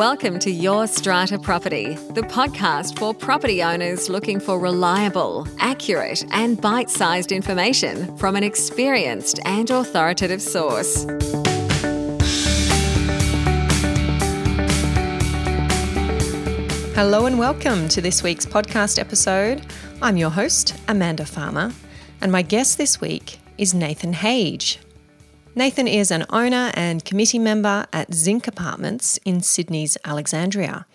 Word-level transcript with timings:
Welcome 0.00 0.38
to 0.38 0.50
Your 0.50 0.86
Strata 0.86 1.38
Property, 1.38 1.92
the 2.14 2.22
podcast 2.22 2.98
for 2.98 3.12
property 3.12 3.62
owners 3.62 4.08
looking 4.08 4.40
for 4.40 4.58
reliable, 4.58 5.46
accurate, 5.58 6.24
and 6.30 6.58
bite 6.58 6.88
sized 6.88 7.32
information 7.32 8.16
from 8.16 8.34
an 8.34 8.42
experienced 8.42 9.40
and 9.44 9.68
authoritative 9.68 10.40
source. 10.40 11.04
Hello 16.94 17.26
and 17.26 17.38
welcome 17.38 17.86
to 17.88 18.00
this 18.00 18.22
week's 18.22 18.46
podcast 18.46 18.98
episode. 18.98 19.66
I'm 20.00 20.16
your 20.16 20.30
host, 20.30 20.80
Amanda 20.88 21.26
Farmer, 21.26 21.74
and 22.22 22.32
my 22.32 22.40
guest 22.40 22.78
this 22.78 23.02
week 23.02 23.38
is 23.58 23.74
Nathan 23.74 24.14
Hage. 24.14 24.78
Nathan 25.56 25.88
is 25.88 26.12
an 26.12 26.24
owner 26.30 26.70
and 26.74 27.04
committee 27.04 27.38
member 27.38 27.84
at 27.92 28.14
Zinc 28.14 28.46
Apartments 28.46 29.18
in 29.24 29.40
Sydney's 29.40 29.98
Alexandria. 30.04 30.86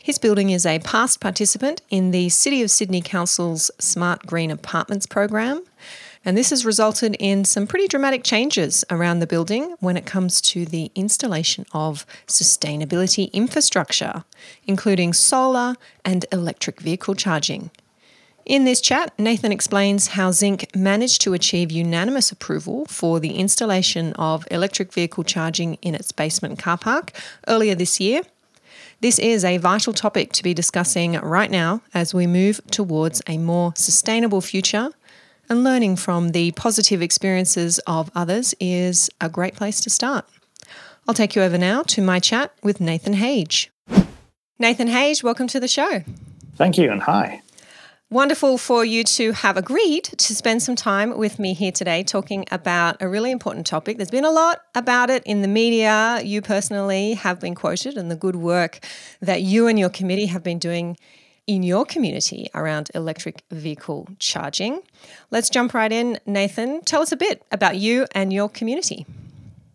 His 0.00 0.16
building 0.16 0.50
is 0.50 0.64
a 0.64 0.78
past 0.78 1.20
participant 1.20 1.82
in 1.90 2.12
the 2.12 2.28
City 2.28 2.62
of 2.62 2.70
Sydney 2.70 3.00
Council's 3.00 3.68
Smart 3.80 4.24
Green 4.24 4.52
Apartments 4.52 5.06
program, 5.06 5.64
and 6.24 6.36
this 6.36 6.50
has 6.50 6.64
resulted 6.64 7.16
in 7.18 7.44
some 7.44 7.66
pretty 7.66 7.88
dramatic 7.88 8.22
changes 8.22 8.84
around 8.90 9.18
the 9.18 9.26
building 9.26 9.74
when 9.80 9.96
it 9.96 10.06
comes 10.06 10.40
to 10.42 10.64
the 10.64 10.92
installation 10.94 11.66
of 11.72 12.06
sustainability 12.28 13.32
infrastructure, 13.32 14.22
including 14.68 15.12
solar 15.12 15.74
and 16.04 16.26
electric 16.30 16.80
vehicle 16.80 17.16
charging. 17.16 17.72
In 18.46 18.62
this 18.62 18.80
chat, 18.80 19.12
Nathan 19.18 19.50
explains 19.50 20.06
how 20.06 20.30
Zinc 20.30 20.70
managed 20.72 21.20
to 21.22 21.34
achieve 21.34 21.72
unanimous 21.72 22.30
approval 22.30 22.86
for 22.86 23.18
the 23.18 23.34
installation 23.34 24.12
of 24.12 24.46
electric 24.52 24.92
vehicle 24.92 25.24
charging 25.24 25.74
in 25.82 25.96
its 25.96 26.12
basement 26.12 26.56
car 26.56 26.78
park 26.78 27.10
earlier 27.48 27.74
this 27.74 27.98
year. 27.98 28.22
This 29.00 29.18
is 29.18 29.44
a 29.44 29.56
vital 29.56 29.92
topic 29.92 30.30
to 30.34 30.44
be 30.44 30.54
discussing 30.54 31.14
right 31.14 31.50
now 31.50 31.82
as 31.92 32.14
we 32.14 32.28
move 32.28 32.60
towards 32.70 33.20
a 33.26 33.36
more 33.36 33.72
sustainable 33.74 34.40
future, 34.40 34.90
and 35.48 35.64
learning 35.64 35.96
from 35.96 36.28
the 36.28 36.52
positive 36.52 37.02
experiences 37.02 37.80
of 37.80 38.12
others 38.14 38.54
is 38.60 39.10
a 39.20 39.28
great 39.28 39.56
place 39.56 39.80
to 39.80 39.90
start. 39.90 40.24
I'll 41.08 41.14
take 41.14 41.34
you 41.34 41.42
over 41.42 41.58
now 41.58 41.82
to 41.82 42.00
my 42.00 42.20
chat 42.20 42.52
with 42.62 42.80
Nathan 42.80 43.14
Hage. 43.14 43.72
Nathan 44.60 44.86
Hage, 44.86 45.24
welcome 45.24 45.48
to 45.48 45.58
the 45.58 45.66
show. 45.66 46.04
Thank 46.54 46.78
you, 46.78 46.92
and 46.92 47.02
hi. 47.02 47.42
Wonderful 48.08 48.56
for 48.56 48.84
you 48.84 49.02
to 49.02 49.32
have 49.32 49.56
agreed 49.56 50.04
to 50.04 50.32
spend 50.32 50.62
some 50.62 50.76
time 50.76 51.18
with 51.18 51.40
me 51.40 51.54
here 51.54 51.72
today 51.72 52.04
talking 52.04 52.44
about 52.52 52.96
a 53.02 53.08
really 53.08 53.32
important 53.32 53.66
topic. 53.66 53.96
There's 53.96 54.12
been 54.12 54.24
a 54.24 54.30
lot 54.30 54.60
about 54.76 55.10
it 55.10 55.24
in 55.24 55.42
the 55.42 55.48
media. 55.48 56.20
You 56.22 56.40
personally 56.40 57.14
have 57.14 57.40
been 57.40 57.56
quoted, 57.56 57.96
and 57.96 58.08
the 58.08 58.14
good 58.14 58.36
work 58.36 58.78
that 59.20 59.42
you 59.42 59.66
and 59.66 59.76
your 59.76 59.88
committee 59.88 60.26
have 60.26 60.44
been 60.44 60.60
doing 60.60 60.96
in 61.48 61.64
your 61.64 61.84
community 61.84 62.48
around 62.54 62.92
electric 62.94 63.42
vehicle 63.50 64.06
charging. 64.20 64.82
Let's 65.32 65.50
jump 65.50 65.74
right 65.74 65.90
in. 65.90 66.20
Nathan, 66.26 66.82
tell 66.82 67.02
us 67.02 67.10
a 67.10 67.16
bit 67.16 67.42
about 67.50 67.74
you 67.74 68.06
and 68.12 68.32
your 68.32 68.48
community. 68.48 69.04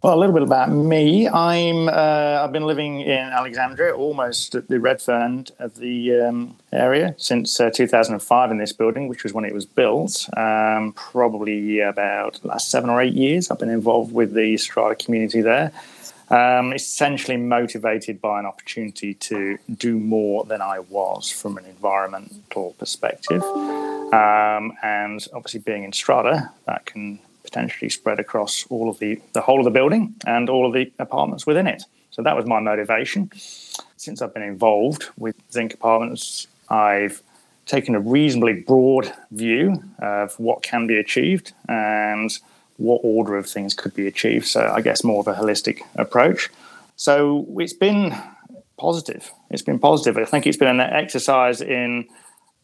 Well, 0.03 0.15
a 0.15 0.19
little 0.19 0.33
bit 0.33 0.41
about 0.41 0.71
me. 0.71 1.29
I'm 1.29 1.87
uh, 1.87 2.41
I've 2.41 2.51
been 2.51 2.65
living 2.65 3.01
in 3.01 3.19
Alexandria, 3.19 3.93
almost 3.93 4.55
at 4.55 4.67
the 4.67 4.79
Redfern 4.79 5.45
of 5.59 5.75
the 5.75 6.21
um, 6.21 6.55
area 6.73 7.13
since 7.19 7.59
uh, 7.59 7.69
2005 7.69 8.49
in 8.49 8.57
this 8.57 8.73
building, 8.73 9.07
which 9.09 9.21
was 9.21 9.31
when 9.31 9.45
it 9.45 9.53
was 9.53 9.67
built. 9.67 10.27
Um, 10.35 10.93
probably 10.93 11.81
about 11.81 12.39
the 12.41 12.47
last 12.47 12.71
seven 12.71 12.89
or 12.89 12.99
eight 12.99 13.13
years, 13.13 13.51
I've 13.51 13.59
been 13.59 13.69
involved 13.69 14.11
with 14.11 14.33
the 14.33 14.57
Strata 14.57 14.95
community 14.95 15.41
there. 15.41 15.71
Um, 16.31 16.73
essentially 16.73 17.37
motivated 17.37 18.19
by 18.21 18.39
an 18.39 18.47
opportunity 18.47 19.13
to 19.13 19.59
do 19.77 19.99
more 19.99 20.45
than 20.45 20.63
I 20.63 20.79
was 20.79 21.29
from 21.29 21.59
an 21.59 21.65
environmental 21.65 22.73
perspective, 22.79 23.43
um, 23.43 24.73
and 24.81 25.27
obviously 25.31 25.59
being 25.59 25.83
in 25.83 25.91
Strata, 25.91 26.49
that 26.65 26.87
can 26.87 27.19
potentially 27.51 27.89
spread 27.89 28.19
across 28.19 28.65
all 28.69 28.89
of 28.89 28.97
the 28.99 29.21
the 29.33 29.41
whole 29.41 29.59
of 29.59 29.65
the 29.65 29.71
building 29.71 30.15
and 30.25 30.49
all 30.49 30.65
of 30.65 30.73
the 30.73 30.91
apartments 30.99 31.45
within 31.45 31.67
it. 31.67 31.83
So 32.11 32.21
that 32.23 32.35
was 32.35 32.45
my 32.45 32.59
motivation. 32.59 33.31
Since 33.97 34.21
I've 34.21 34.33
been 34.33 34.43
involved 34.43 35.05
with 35.17 35.35
Zinc 35.51 35.73
Apartments, 35.73 36.47
I've 36.69 37.21
taken 37.65 37.95
a 37.95 37.99
reasonably 37.99 38.53
broad 38.53 39.13
view 39.31 39.83
of 39.99 40.37
what 40.39 40.63
can 40.63 40.87
be 40.87 40.97
achieved 40.97 41.53
and 41.69 42.29
what 42.77 43.01
order 43.03 43.37
of 43.37 43.47
things 43.47 43.73
could 43.73 43.93
be 43.93 44.07
achieved. 44.07 44.47
So 44.47 44.61
I 44.77 44.81
guess 44.81 45.03
more 45.03 45.19
of 45.19 45.27
a 45.27 45.33
holistic 45.33 45.81
approach. 45.95 46.49
So 46.95 47.45
it's 47.57 47.73
been 47.73 48.15
positive. 48.77 49.31
It's 49.49 49.61
been 49.61 49.79
positive. 49.79 50.17
I 50.17 50.25
think 50.25 50.47
it's 50.47 50.57
been 50.57 50.79
an 50.79 50.81
exercise 50.81 51.61
in 51.61 52.07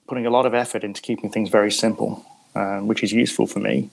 putting 0.08 0.26
a 0.26 0.30
lot 0.30 0.46
of 0.46 0.54
effort 0.54 0.84
into 0.84 1.02
keeping 1.02 1.30
things 1.30 1.50
very 1.50 1.72
simple, 1.72 2.26
uh, 2.56 2.80
which 2.80 3.04
is 3.04 3.12
useful 3.12 3.48
for 3.48 3.60
me 3.60 3.90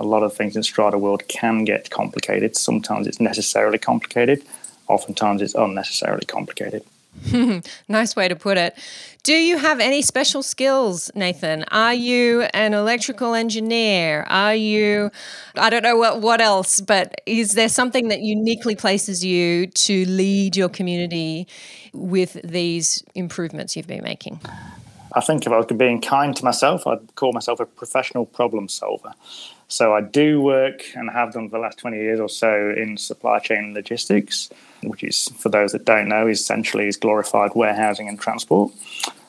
a 0.00 0.04
lot 0.04 0.22
of 0.22 0.34
things 0.34 0.56
in 0.56 0.62
strata 0.62 0.98
world 0.98 1.28
can 1.28 1.64
get 1.64 1.90
complicated. 1.90 2.56
Sometimes 2.56 3.06
it's 3.06 3.20
necessarily 3.20 3.78
complicated. 3.78 4.42
Oftentimes 4.88 5.42
it's 5.42 5.54
unnecessarily 5.54 6.24
complicated. 6.26 6.82
nice 7.88 8.16
way 8.16 8.26
to 8.28 8.34
put 8.36 8.56
it. 8.56 8.76
Do 9.22 9.34
you 9.34 9.58
have 9.58 9.78
any 9.80 10.00
special 10.00 10.42
skills, 10.42 11.10
Nathan? 11.14 11.64
Are 11.64 11.92
you 11.92 12.42
an 12.54 12.72
electrical 12.72 13.34
engineer? 13.34 14.22
Are 14.22 14.54
you, 14.54 15.10
I 15.54 15.68
don't 15.68 15.82
know 15.82 15.96
what, 15.96 16.22
what 16.22 16.40
else, 16.40 16.80
but 16.80 17.20
is 17.26 17.52
there 17.52 17.68
something 17.68 18.08
that 18.08 18.20
uniquely 18.20 18.74
places 18.74 19.22
you 19.22 19.66
to 19.66 20.06
lead 20.06 20.56
your 20.56 20.70
community 20.70 21.46
with 21.92 22.40
these 22.42 23.04
improvements 23.14 23.76
you've 23.76 23.86
been 23.88 24.04
making? 24.04 24.40
I 25.12 25.20
think 25.20 25.46
if 25.46 25.52
I 25.52 25.56
was 25.56 25.66
being 25.66 26.00
kind 26.00 26.36
to 26.36 26.44
myself, 26.44 26.86
I'd 26.86 27.14
call 27.14 27.32
myself 27.32 27.60
a 27.60 27.66
professional 27.66 28.26
problem 28.26 28.68
solver. 28.68 29.12
So 29.68 29.94
I 29.94 30.00
do 30.00 30.40
work 30.40 30.82
and 30.94 31.10
have 31.10 31.32
done 31.32 31.48
for 31.48 31.56
the 31.56 31.62
last 31.62 31.78
20 31.78 31.96
years 31.96 32.18
or 32.18 32.28
so 32.28 32.74
in 32.76 32.96
supply 32.96 33.38
chain 33.38 33.72
logistics, 33.72 34.50
which 34.82 35.04
is, 35.04 35.28
for 35.38 35.48
those 35.48 35.72
that 35.72 35.84
don't 35.84 36.08
know, 36.08 36.26
essentially 36.26 36.88
is 36.88 36.96
glorified 36.96 37.52
warehousing 37.54 38.08
and 38.08 38.18
transport. 38.18 38.72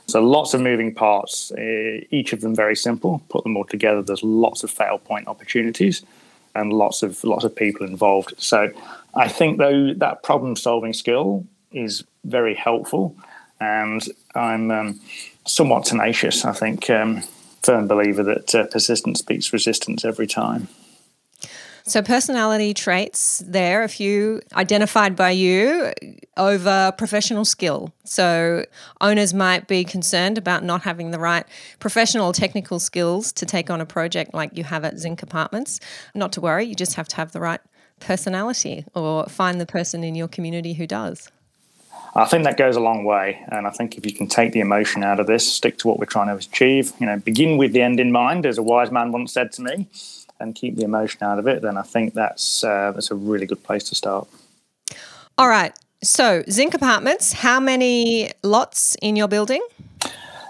So 0.07 0.21
lots 0.21 0.53
of 0.53 0.61
moving 0.61 0.93
parts, 0.93 1.51
eh, 1.57 2.01
each 2.09 2.33
of 2.33 2.41
them 2.41 2.55
very 2.55 2.75
simple. 2.75 3.21
Put 3.29 3.43
them 3.43 3.55
all 3.55 3.65
together, 3.65 4.01
there's 4.01 4.23
lots 4.23 4.63
of 4.63 4.71
fail 4.71 4.97
point 4.97 5.27
opportunities 5.27 6.03
and 6.55 6.73
lots 6.73 7.03
of 7.03 7.23
lots 7.23 7.43
of 7.43 7.55
people 7.55 7.85
involved. 7.85 8.33
So 8.37 8.71
I 9.15 9.27
think 9.27 9.57
though 9.57 9.93
that 9.93 10.23
problem 10.23 10.55
solving 10.55 10.93
skill 10.93 11.45
is 11.71 12.03
very 12.25 12.55
helpful, 12.55 13.15
and 13.59 14.01
I'm 14.35 14.71
um, 14.71 14.99
somewhat 15.45 15.85
tenacious. 15.85 16.45
I 16.45 16.53
think. 16.53 16.89
Um, 16.89 17.23
firm 17.63 17.87
believer 17.87 18.23
that 18.23 18.55
uh, 18.55 18.65
persistence 18.67 19.21
beats 19.21 19.53
resistance 19.53 20.03
every 20.03 20.27
time. 20.27 20.67
So, 21.83 22.03
personality 22.03 22.75
traits 22.75 23.39
there, 23.39 23.81
a 23.81 23.89
few 23.89 24.41
identified 24.53 25.15
by 25.15 25.31
you 25.31 25.91
over 26.37 26.93
professional 26.95 27.43
skill. 27.43 27.91
So, 28.05 28.65
owners 29.01 29.33
might 29.33 29.67
be 29.67 29.83
concerned 29.83 30.37
about 30.37 30.63
not 30.63 30.83
having 30.83 31.09
the 31.09 31.17
right 31.17 31.43
professional 31.79 32.33
technical 32.33 32.79
skills 32.79 33.31
to 33.33 33.47
take 33.47 33.71
on 33.71 33.81
a 33.81 33.85
project 33.85 34.33
like 34.33 34.55
you 34.55 34.63
have 34.63 34.85
at 34.85 34.99
Zinc 34.99 35.23
Apartments. 35.23 35.79
Not 36.13 36.31
to 36.33 36.41
worry, 36.41 36.65
you 36.65 36.75
just 36.75 36.93
have 36.95 37.07
to 37.09 37.15
have 37.15 37.31
the 37.31 37.41
right 37.41 37.61
personality 37.99 38.85
or 38.93 39.25
find 39.25 39.59
the 39.59 39.65
person 39.65 40.03
in 40.03 40.13
your 40.13 40.27
community 40.27 40.73
who 40.73 40.85
does. 40.85 41.29
I 42.13 42.25
think 42.25 42.43
that 42.43 42.57
goes 42.57 42.75
a 42.75 42.81
long 42.81 43.03
way. 43.03 43.43
And 43.47 43.65
I 43.65 43.69
think 43.69 43.97
if 43.97 44.05
you 44.05 44.13
can 44.13 44.27
take 44.27 44.51
the 44.51 44.59
emotion 44.59 45.03
out 45.03 45.19
of 45.19 45.27
this, 45.27 45.51
stick 45.51 45.77
to 45.79 45.87
what 45.87 45.97
we're 45.97 46.05
trying 46.05 46.27
to 46.27 46.35
achieve, 46.35 46.91
you 46.99 47.05
know, 47.05 47.17
begin 47.17 47.57
with 47.57 47.71
the 47.71 47.81
end 47.81 47.99
in 47.99 48.11
mind, 48.11 48.45
as 48.45 48.57
a 48.57 48.63
wise 48.63 48.91
man 48.91 49.11
once 49.11 49.33
said 49.33 49.51
to 49.53 49.61
me, 49.61 49.87
and 50.39 50.55
keep 50.55 50.75
the 50.75 50.83
emotion 50.83 51.23
out 51.23 51.39
of 51.39 51.47
it, 51.47 51.61
then 51.61 51.77
I 51.77 51.83
think 51.83 52.13
that's 52.13 52.63
uh, 52.63 52.91
that's 52.91 53.11
a 53.11 53.15
really 53.15 53.45
good 53.45 53.63
place 53.63 53.83
to 53.85 53.95
start. 53.95 54.27
All 55.37 55.47
right. 55.47 55.73
So, 56.03 56.43
Zinc 56.49 56.73
Apartments, 56.73 57.31
how 57.31 57.59
many 57.59 58.31
lots 58.41 58.95
in 59.03 59.15
your 59.15 59.27
building? 59.27 59.65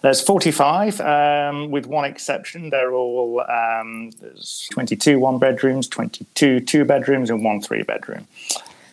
There's 0.02 0.22
45, 0.22 1.02
um, 1.02 1.70
with 1.70 1.86
one 1.86 2.06
exception. 2.06 2.70
They're 2.70 2.94
all 2.94 3.42
um, 3.42 4.12
there's 4.22 4.68
22 4.72 5.20
one 5.20 5.38
bedrooms, 5.38 5.88
22 5.88 6.62
two 6.62 6.86
bedrooms, 6.86 7.30
and 7.30 7.44
one 7.44 7.62
three 7.62 7.84
bedroom. 7.84 8.28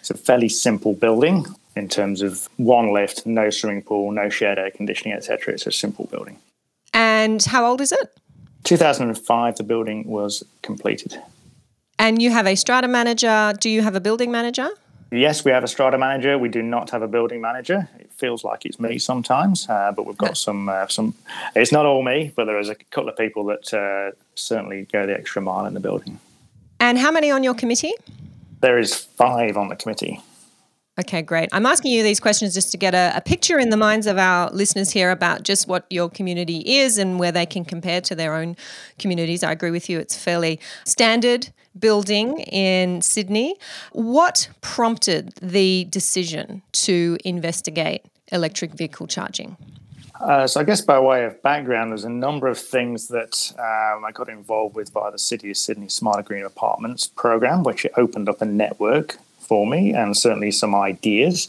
It's 0.00 0.10
a 0.10 0.14
fairly 0.14 0.48
simple 0.48 0.92
building 0.94 1.46
in 1.78 1.88
terms 1.88 2.22
of 2.22 2.48
one 2.56 2.92
lift, 2.92 3.24
no 3.24 3.50
swimming 3.50 3.82
pool, 3.82 4.10
no 4.10 4.28
shared 4.28 4.58
air 4.58 4.70
conditioning, 4.70 5.16
etc. 5.16 5.54
It's 5.54 5.66
a 5.66 5.72
simple 5.72 6.06
building. 6.06 6.38
And 6.92 7.42
how 7.42 7.64
old 7.64 7.80
is 7.80 7.92
it? 7.92 8.18
2005, 8.64 9.56
the 9.56 9.62
building 9.62 10.06
was 10.06 10.44
completed. 10.62 11.16
And 11.98 12.20
you 12.20 12.30
have 12.30 12.46
a 12.46 12.54
strata 12.54 12.88
manager. 12.88 13.54
Do 13.58 13.70
you 13.70 13.82
have 13.82 13.94
a 13.94 14.00
building 14.00 14.30
manager? 14.30 14.68
Yes, 15.10 15.44
we 15.44 15.52
have 15.52 15.64
a 15.64 15.68
strata 15.68 15.96
manager. 15.96 16.36
We 16.36 16.48
do 16.48 16.62
not 16.62 16.90
have 16.90 17.00
a 17.00 17.08
building 17.08 17.40
manager. 17.40 17.88
It 17.98 18.12
feels 18.12 18.44
like 18.44 18.66
it's 18.66 18.78
me 18.78 18.98
sometimes, 18.98 19.66
uh, 19.68 19.92
but 19.96 20.04
we've 20.04 20.18
got 20.18 20.36
some. 20.36 20.68
Uh, 20.68 20.86
some. 20.88 21.14
It's 21.56 21.72
not 21.72 21.86
all 21.86 22.02
me, 22.02 22.32
but 22.36 22.44
there 22.44 22.58
is 22.58 22.68
a 22.68 22.74
couple 22.74 23.08
of 23.08 23.16
people 23.16 23.44
that 23.46 23.72
uh, 23.72 24.14
certainly 24.34 24.86
go 24.92 25.06
the 25.06 25.14
extra 25.14 25.40
mile 25.40 25.64
in 25.64 25.72
the 25.72 25.80
building. 25.80 26.20
And 26.78 26.98
how 26.98 27.10
many 27.10 27.30
on 27.30 27.42
your 27.42 27.54
committee? 27.54 27.94
There 28.60 28.78
is 28.78 28.94
five 28.94 29.56
on 29.56 29.68
the 29.68 29.76
committee. 29.76 30.20
Okay, 30.98 31.22
great. 31.22 31.48
I'm 31.52 31.64
asking 31.64 31.92
you 31.92 32.02
these 32.02 32.18
questions 32.18 32.54
just 32.54 32.72
to 32.72 32.76
get 32.76 32.92
a, 32.92 33.12
a, 33.14 33.20
picture 33.20 33.56
in 33.56 33.70
the 33.70 33.76
minds 33.76 34.08
of 34.08 34.18
our 34.18 34.50
listeners 34.50 34.90
here 34.90 35.12
about 35.12 35.44
just 35.44 35.68
what 35.68 35.86
your 35.90 36.10
community 36.10 36.58
is 36.58 36.98
and 36.98 37.20
where 37.20 37.30
they 37.30 37.46
can 37.46 37.64
compare 37.64 38.00
to 38.00 38.16
their 38.16 38.34
own 38.34 38.56
communities. 38.98 39.44
I 39.44 39.52
agree 39.52 39.70
with 39.70 39.88
you, 39.88 40.00
it's 40.00 40.16
fairly 40.16 40.58
standard 40.84 41.50
building 41.78 42.40
in 42.40 43.00
Sydney. 43.00 43.54
What 43.92 44.48
prompted 44.60 45.34
the 45.40 45.84
decision 45.84 46.62
to 46.72 47.16
investigate 47.24 48.04
electric 48.32 48.72
vehicle 48.72 49.06
charging? 49.06 49.56
Uh, 50.20 50.48
so 50.48 50.60
I 50.60 50.64
guess 50.64 50.80
by 50.80 50.98
way 50.98 51.24
of 51.24 51.40
background, 51.42 51.92
there's 51.92 52.02
a 52.02 52.10
number 52.10 52.48
of 52.48 52.58
things 52.58 53.06
that 53.06 53.52
um, 53.56 54.04
I 54.04 54.10
got 54.10 54.28
involved 54.28 54.74
with 54.74 54.90
via 54.90 55.12
the 55.12 55.18
City 55.18 55.52
of 55.52 55.56
Sydney 55.56 55.88
Smarter 55.88 56.24
Green 56.24 56.44
Apartments 56.44 57.06
program, 57.06 57.62
which 57.62 57.86
opened 57.96 58.28
up 58.28 58.42
a 58.42 58.44
network 58.44 59.18
for 59.48 59.66
me 59.66 59.94
and 59.94 60.16
certainly 60.16 60.50
some 60.50 60.74
ideas 60.74 61.48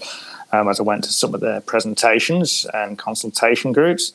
um, 0.52 0.70
as 0.70 0.80
I 0.80 0.84
went 0.84 1.04
to 1.04 1.12
some 1.12 1.36
of 1.36 1.42
their 1.42 1.62
presentations 1.62 2.66
and 2.74 2.98
consultation 2.98 3.72
groups. 3.74 4.14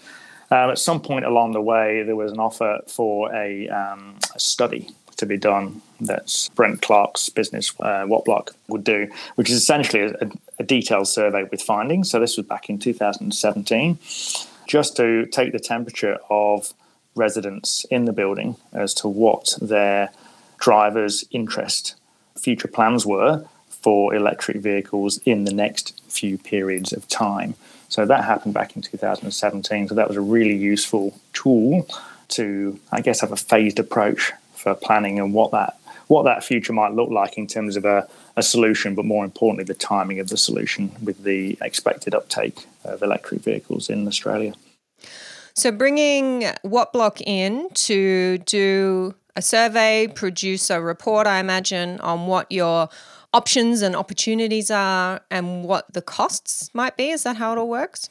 Um, 0.51 0.71
at 0.71 0.79
some 0.79 1.01
point 1.01 1.25
along 1.25 1.53
the 1.53 1.61
way, 1.61 2.03
there 2.03 2.17
was 2.17 2.33
an 2.33 2.41
offer 2.41 2.81
for 2.87 3.33
a, 3.35 3.69
um, 3.69 4.19
a 4.35 4.41
study 4.41 4.89
to 5.17 5.27
be 5.27 5.37
done 5.37 5.81
that 6.01 6.49
Brent 6.55 6.83
Clark's 6.83 7.29
business, 7.29 7.73
uh, 7.81 8.07
Block 8.07 8.55
would 8.69 8.85
do, 8.85 9.09
which 9.37 9.49
is 9.49 9.57
essentially 9.57 10.03
a, 10.03 10.31
a, 10.59 10.65
detailed 10.65 11.07
survey 11.07 11.45
with 11.45 11.63
findings. 11.63 12.11
So 12.11 12.19
this 12.19 12.37
was 12.37 12.47
back 12.47 12.69
in 12.69 12.79
2017, 12.79 13.99
just 14.67 14.97
to 14.97 15.27
take 15.27 15.53
the 15.53 15.61
temperature 15.61 16.19
of 16.31 16.75
residents 17.15 17.87
in 17.91 18.07
the 18.07 18.13
building 18.13 18.57
as 18.73 18.93
to 18.95 19.09
what 19.09 19.57
their 19.63 20.11
drivers' 20.59 21.25
interest, 21.31 21.95
future 22.37 22.69
plans 22.69 23.07
were 23.07 23.47
for 23.85 24.15
electric 24.15 24.57
vehicles 24.57 25.19
in 25.27 25.45
the 25.45 25.53
next 25.53 26.01
few 26.09 26.39
periods 26.39 26.91
of 26.91 27.07
time. 27.07 27.55
So 27.91 28.07
that 28.07 28.25
happened 28.25 28.55
back 28.55 28.75
in 28.77 28.81
2017. 28.81 29.89
So 29.89 29.95
that 29.95 30.09
was 30.09 30.17
a 30.17 30.23
really 30.23 30.57
useful 30.57 31.21
tool 31.35 31.87
to, 32.29 32.81
I 32.91 33.03
guess, 33.03 33.21
have 33.21 33.31
a 33.31 33.37
phased 33.37 33.79
approach 33.79 34.33
for 34.55 34.75
planning 34.75 35.21
and 35.21 35.35
what 35.35 35.51
that 35.51 35.77
what 36.07 36.23
that 36.25 36.43
future 36.45 36.73
might 36.73 36.93
look 36.93 37.11
like 37.11 37.37
in 37.37 37.47
terms 37.47 37.77
of 37.77 37.85
a, 37.85 38.07
a 38.37 38.43
solution, 38.43 38.95
but 38.95 39.05
more 39.05 39.25
importantly, 39.25 39.65
the 39.65 39.75
timing 39.75 40.19
of 40.21 40.29
the 40.29 40.37
solution 40.37 40.93
with 41.03 41.23
the 41.25 41.57
expected 41.63 42.15
uptake 42.15 42.67
of 42.85 43.03
electric 43.03 43.41
vehicles 43.43 43.89
in 43.89 44.07
Australia. 44.07 44.55
So, 45.55 45.71
bringing 45.71 46.43
Wattblock 46.63 47.23
in 47.27 47.71
to 47.89 48.39
do 48.39 49.15
a 49.37 49.41
survey, 49.43 50.09
produce 50.09 50.69
a 50.69 50.81
report, 50.81 51.27
I 51.27 51.39
imagine, 51.39 52.01
on 52.01 52.27
what 52.27 52.53
your 52.53 52.89
options 53.35 53.83
and 53.83 53.97
opportunities 53.97 54.71
are 54.71 55.21
and 55.29 55.65
what 55.65 55.93
the 55.93 56.01
costs 56.01 56.71
might 56.73 56.97
be? 56.97 57.11
Is 57.11 57.25
that 57.25 57.37
how 57.37 57.53
it 57.53 57.59
all 57.59 57.69
works? 57.69 58.09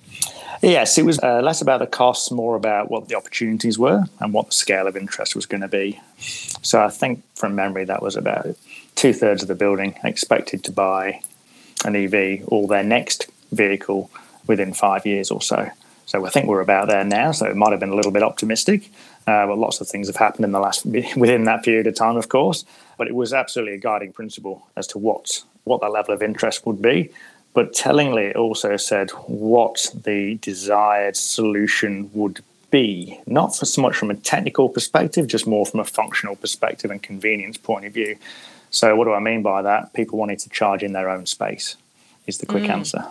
Yes, 0.62 0.98
it 0.98 1.06
was 1.06 1.18
uh, 1.20 1.42
less 1.42 1.62
about 1.62 1.80
the 1.80 1.88
costs, 1.88 2.30
more 2.30 2.56
about 2.56 2.92
what 2.92 3.08
the 3.08 3.16
opportunities 3.16 3.80
were 3.80 4.04
and 4.20 4.34
what 4.34 4.48
the 4.48 4.52
scale 4.52 4.86
of 4.86 4.98
interest 4.98 5.36
was 5.36 5.46
going 5.46 5.62
to 5.62 5.70
be. 5.70 6.00
So 6.62 6.84
I 6.84 6.90
think 6.90 7.24
from 7.36 7.56
memory, 7.56 7.86
that 7.86 8.02
was 8.02 8.18
about 8.18 8.48
two 8.96 9.14
thirds 9.14 9.42
of 9.42 9.48
the 9.48 9.56
building 9.56 9.96
expected 10.04 10.64
to 10.66 10.72
buy 10.72 11.22
an 11.86 11.96
EV 11.96 12.44
or 12.48 12.68
their 12.68 12.84
next 12.84 13.30
vehicle 13.52 14.12
within 14.46 14.74
five 14.74 15.06
years 15.06 15.32
or 15.32 15.42
so. 15.42 15.70
So 16.06 16.26
I 16.26 16.30
think 16.30 16.48
we're 16.48 16.62
about 16.62 16.90
there 16.90 17.04
now. 17.06 17.32
So 17.32 17.46
it 17.46 17.56
might 17.56 17.72
have 17.72 17.80
been 17.80 17.90
a 17.90 17.96
little 17.96 18.12
bit 18.12 18.24
optimistic, 18.24 18.90
uh, 19.28 19.48
but 19.48 19.58
lots 19.58 19.80
of 19.82 19.88
things 19.88 20.08
have 20.08 20.16
happened 20.16 20.46
in 20.46 20.52
the 20.52 20.60
last 20.60 20.86
within 21.16 21.46
that 21.46 21.64
period 21.64 21.88
of 21.88 21.96
time, 21.96 22.18
of 22.18 22.30
course. 22.30 22.66
But 22.98 23.08
it 23.08 23.16
was 23.16 23.34
absolutely 23.34 23.76
a 23.76 23.80
guiding 23.80 24.14
principle 24.14 24.68
as 24.76 24.88
to 24.88 24.98
what 24.98 25.44
what 25.64 25.82
that 25.82 25.92
level 25.92 26.14
of 26.14 26.22
interest 26.22 26.66
would 26.66 26.82
be. 26.82 27.10
But 27.54 27.74
tellingly, 27.74 28.26
it 28.26 28.36
also 28.36 28.78
said 28.78 29.12
what 29.28 29.92
the 30.04 30.36
desired 30.42 31.16
solution 31.16 32.10
would 32.14 32.44
be, 32.72 33.20
not 33.28 33.56
for 33.56 33.66
so 33.66 33.82
much 33.82 33.96
from 33.96 34.10
a 34.10 34.16
technical 34.16 34.68
perspective, 34.68 35.28
just 35.28 35.46
more 35.46 35.66
from 35.66 35.80
a 35.80 35.86
functional 35.86 36.36
perspective 36.36 36.90
and 36.90 37.02
convenience 37.02 37.58
point 37.58 37.86
of 37.86 37.94
view. 37.94 38.18
So, 38.72 38.96
what 38.96 39.06
do 39.06 39.14
I 39.14 39.20
mean 39.20 39.44
by 39.44 39.62
that? 39.62 39.94
People 39.94 40.18
wanting 40.18 40.38
to 40.38 40.50
charge 40.50 40.82
in 40.82 40.94
their 40.94 41.08
own 41.08 41.28
space 41.28 41.76
is 42.26 42.40
the 42.40 42.48
quick 42.48 42.64
mm. 42.64 42.72
answer. 42.72 43.06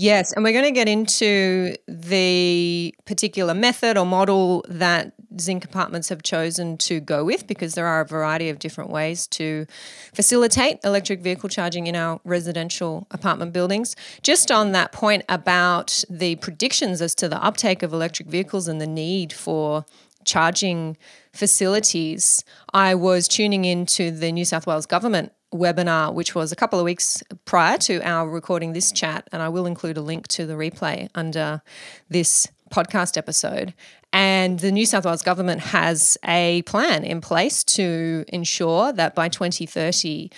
Yes, 0.00 0.32
and 0.32 0.42
we're 0.42 0.54
going 0.54 0.64
to 0.64 0.70
get 0.70 0.88
into 0.88 1.74
the 1.86 2.94
particular 3.04 3.52
method 3.52 3.98
or 3.98 4.06
model 4.06 4.64
that 4.66 5.12
Zinc 5.38 5.62
Apartments 5.62 6.08
have 6.08 6.22
chosen 6.22 6.78
to 6.78 7.00
go 7.00 7.22
with 7.22 7.46
because 7.46 7.74
there 7.74 7.86
are 7.86 8.00
a 8.00 8.06
variety 8.06 8.48
of 8.48 8.58
different 8.58 8.88
ways 8.88 9.26
to 9.26 9.66
facilitate 10.14 10.78
electric 10.84 11.20
vehicle 11.20 11.50
charging 11.50 11.86
in 11.86 11.96
our 11.96 12.18
residential 12.24 13.08
apartment 13.10 13.52
buildings. 13.52 13.94
Just 14.22 14.50
on 14.50 14.72
that 14.72 14.90
point 14.90 15.22
about 15.28 16.02
the 16.08 16.36
predictions 16.36 17.02
as 17.02 17.14
to 17.16 17.28
the 17.28 17.42
uptake 17.44 17.82
of 17.82 17.92
electric 17.92 18.26
vehicles 18.26 18.68
and 18.68 18.80
the 18.80 18.86
need 18.86 19.34
for 19.34 19.84
charging 20.24 20.96
facilities, 21.34 22.42
I 22.72 22.94
was 22.94 23.28
tuning 23.28 23.66
into 23.66 24.10
the 24.10 24.32
New 24.32 24.46
South 24.46 24.66
Wales 24.66 24.86
government 24.86 25.34
webinar, 25.52 26.12
which 26.14 26.34
was 26.34 26.52
a 26.52 26.56
couple 26.56 26.78
of 26.78 26.84
weeks 26.84 27.22
prior 27.44 27.76
to 27.78 28.00
our 28.06 28.28
recording 28.28 28.72
this 28.72 28.92
chat. 28.92 29.28
And 29.32 29.42
I 29.42 29.48
will 29.48 29.66
include 29.66 29.96
a 29.96 30.02
link 30.02 30.28
to 30.28 30.46
the 30.46 30.54
replay 30.54 31.08
under 31.14 31.62
this 32.08 32.46
podcast 32.70 33.16
episode. 33.16 33.74
And 34.12 34.58
the 34.60 34.72
New 34.72 34.86
South 34.86 35.04
Wales 35.04 35.22
government 35.22 35.60
has 35.60 36.18
a 36.24 36.62
plan 36.62 37.04
in 37.04 37.20
place 37.20 37.62
to 37.64 38.24
ensure 38.28 38.92
that 38.92 39.14
by 39.14 39.28
2030, 39.28 40.30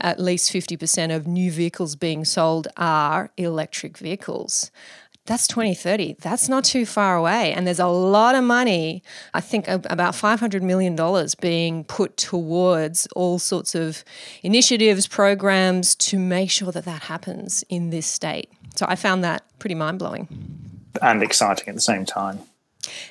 at 0.00 0.18
least 0.18 0.52
50% 0.52 1.14
of 1.14 1.26
new 1.26 1.50
vehicles 1.50 1.94
being 1.94 2.24
sold 2.24 2.68
are 2.76 3.30
electric 3.36 3.98
vehicles 3.98 4.70
that's 5.26 5.46
2030. 5.46 6.16
That's 6.20 6.48
not 6.48 6.64
too 6.64 6.84
far 6.84 7.16
away. 7.16 7.52
And 7.52 7.66
there's 7.66 7.78
a 7.78 7.86
lot 7.86 8.34
of 8.34 8.42
money, 8.42 9.02
I 9.34 9.40
think 9.40 9.68
about 9.68 10.14
$500 10.14 10.62
million 10.62 10.96
being 11.40 11.84
put 11.84 12.16
towards 12.16 13.06
all 13.14 13.38
sorts 13.38 13.74
of 13.74 14.04
initiatives, 14.42 15.06
programs 15.06 15.94
to 15.96 16.18
make 16.18 16.50
sure 16.50 16.72
that 16.72 16.84
that 16.84 17.02
happens 17.02 17.62
in 17.68 17.90
this 17.90 18.06
state. 18.06 18.50
So 18.74 18.86
I 18.88 18.96
found 18.96 19.22
that 19.24 19.44
pretty 19.58 19.74
mind 19.74 19.98
blowing. 19.98 20.28
And 21.00 21.22
exciting 21.22 21.68
at 21.68 21.74
the 21.74 21.80
same 21.80 22.04
time. 22.04 22.40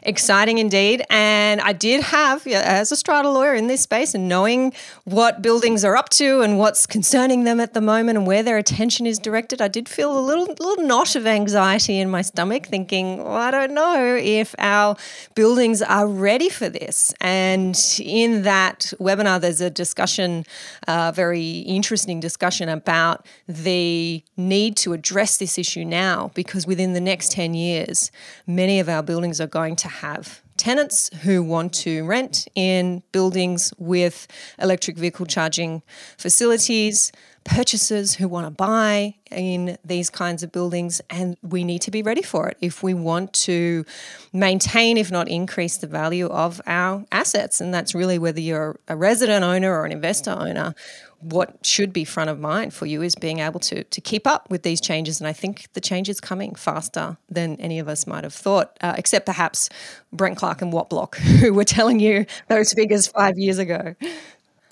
Exciting 0.04 0.58
indeed. 0.58 1.04
And 1.10 1.62
I 1.62 1.74
did 1.74 2.04
have, 2.04 2.46
as 2.48 2.92
a 2.92 2.96
strata 2.96 3.30
lawyer 3.30 3.54
in 3.54 3.68
this 3.68 3.82
space 3.82 4.14
and 4.14 4.28
knowing 4.28 4.74
what 5.06 5.42
buildings 5.42 5.84
are 5.84 5.96
up 5.96 6.10
to 6.10 6.42
and 6.42 6.58
what's 6.58 6.86
concerning 6.86 7.44
them 7.44 7.60
at 7.60 7.74
the 7.74 7.82
moment 7.82 8.18
and 8.18 8.28
where 8.28 8.44
their 8.44 8.58
attention 8.58 9.06
is 9.06 9.20
directed, 9.20 9.62
I 9.62 9.68
did 9.68 9.90
feel 9.90 10.18
a 10.18 10.22
little, 10.22 10.46
little 10.46 10.84
knot 10.84 11.16
of 11.16 11.26
anxiety 11.26 12.00
in 12.00 12.10
my 12.10 12.22
stomach, 12.22 12.68
thinking, 12.68 13.24
well, 13.24 13.34
I 13.34 13.52
don't 13.52 13.74
know 13.74 14.18
if 14.22 14.56
our 14.58 14.96
buildings 15.36 15.82
are 15.82 16.08
ready 16.08 16.50
for 16.50 16.70
this. 16.70 17.14
And 17.22 17.80
in 18.00 18.44
that 18.44 18.94
webinar, 19.00 19.42
there's 19.42 19.62
a 19.62 19.70
discussion, 19.70 20.46
a 20.88 21.12
very 21.12 21.60
interesting 21.60 22.20
discussion 22.20 22.70
about 22.70 23.26
the 23.48 24.24
need 24.38 24.76
to 24.78 24.94
address 24.94 25.38
this 25.38 25.58
issue 25.58 25.86
now 25.86 26.32
because 26.34 26.66
within 26.66 26.94
the 26.94 27.02
next 27.02 27.32
10 27.32 27.54
years, 27.54 28.12
many 28.46 28.80
of 28.80 28.90
our 28.90 29.04
buildings 29.04 29.40
are 29.42 29.48
going 29.48 29.69
going 29.70 29.76
to 29.76 29.88
have 29.88 30.42
tenants 30.58 31.12
who 31.22 31.44
want 31.44 31.72
to 31.74 32.04
rent 32.06 32.48
in 32.56 33.04
buildings 33.12 33.72
with 33.78 34.28
electric 34.60 34.98
vehicle 34.98 35.28
charging 35.28 35.84
facilities, 36.18 37.12
purchasers 37.44 38.16
who 38.16 38.28
want 38.28 38.46
to 38.46 38.52
buy 38.52 39.16
in 39.32 39.78
these 39.84 40.10
kinds 40.10 40.44
of 40.44 40.52
buildings, 40.52 41.02
and 41.10 41.38
we 41.42 41.64
need 41.64 41.82
to 41.84 41.92
be 41.92 42.02
ready 42.02 42.22
for 42.22 42.50
it 42.50 42.58
if 42.62 42.84
we 42.84 42.94
want 42.94 43.34
to 43.34 43.86
maintain, 44.34 44.98
if 44.98 45.12
not 45.12 45.28
increase, 45.28 45.78
the 45.78 45.88
value 45.88 46.28
of 46.28 46.62
our 46.68 47.06
assets. 47.12 47.62
And 47.62 47.74
that's 47.74 47.96
really 47.96 48.20
whether 48.20 48.40
you're 48.40 48.80
a 48.88 48.96
resident 48.96 49.44
owner 49.44 49.72
or 49.74 49.86
an 49.86 49.92
investor 49.92 50.32
owner 50.32 50.76
what 51.22 51.66
should 51.66 51.92
be 51.92 52.06
front 52.06 52.30
of 52.30 52.40
mind 52.40 52.74
for 52.74 52.86
you 52.86 53.02
is 53.02 53.16
being 53.16 53.40
able 53.40 53.60
to 53.60 53.84
to 53.84 54.02
keep 54.02 54.26
up 54.26 54.50
with 54.50 54.64
these 54.64 54.80
changes. 54.80 55.20
And 55.20 55.28
I 55.28 55.34
think 55.34 55.68
the 55.74 55.82
change 55.82 56.08
is 56.08 56.22
coming 56.22 56.56
faster 56.56 57.18
than 57.30 57.60
any 57.60 57.80
of 57.80 57.88
us 57.88 58.08
might 58.08 58.24
have 58.24 58.34
thought, 58.34 58.78
uh, 58.82 58.96
except 58.98 59.26
perhaps 59.26 59.70
Brent 60.14 60.38
Clark 60.38 60.62
and 60.62 60.72
Wattblock, 60.72 61.16
who 61.42 61.54
were 61.54 61.66
telling 61.66 62.00
you 62.00 62.26
those 62.48 62.74
figures 62.74 63.08
five 63.08 63.38
years 63.38 63.58
ago. 63.58 63.96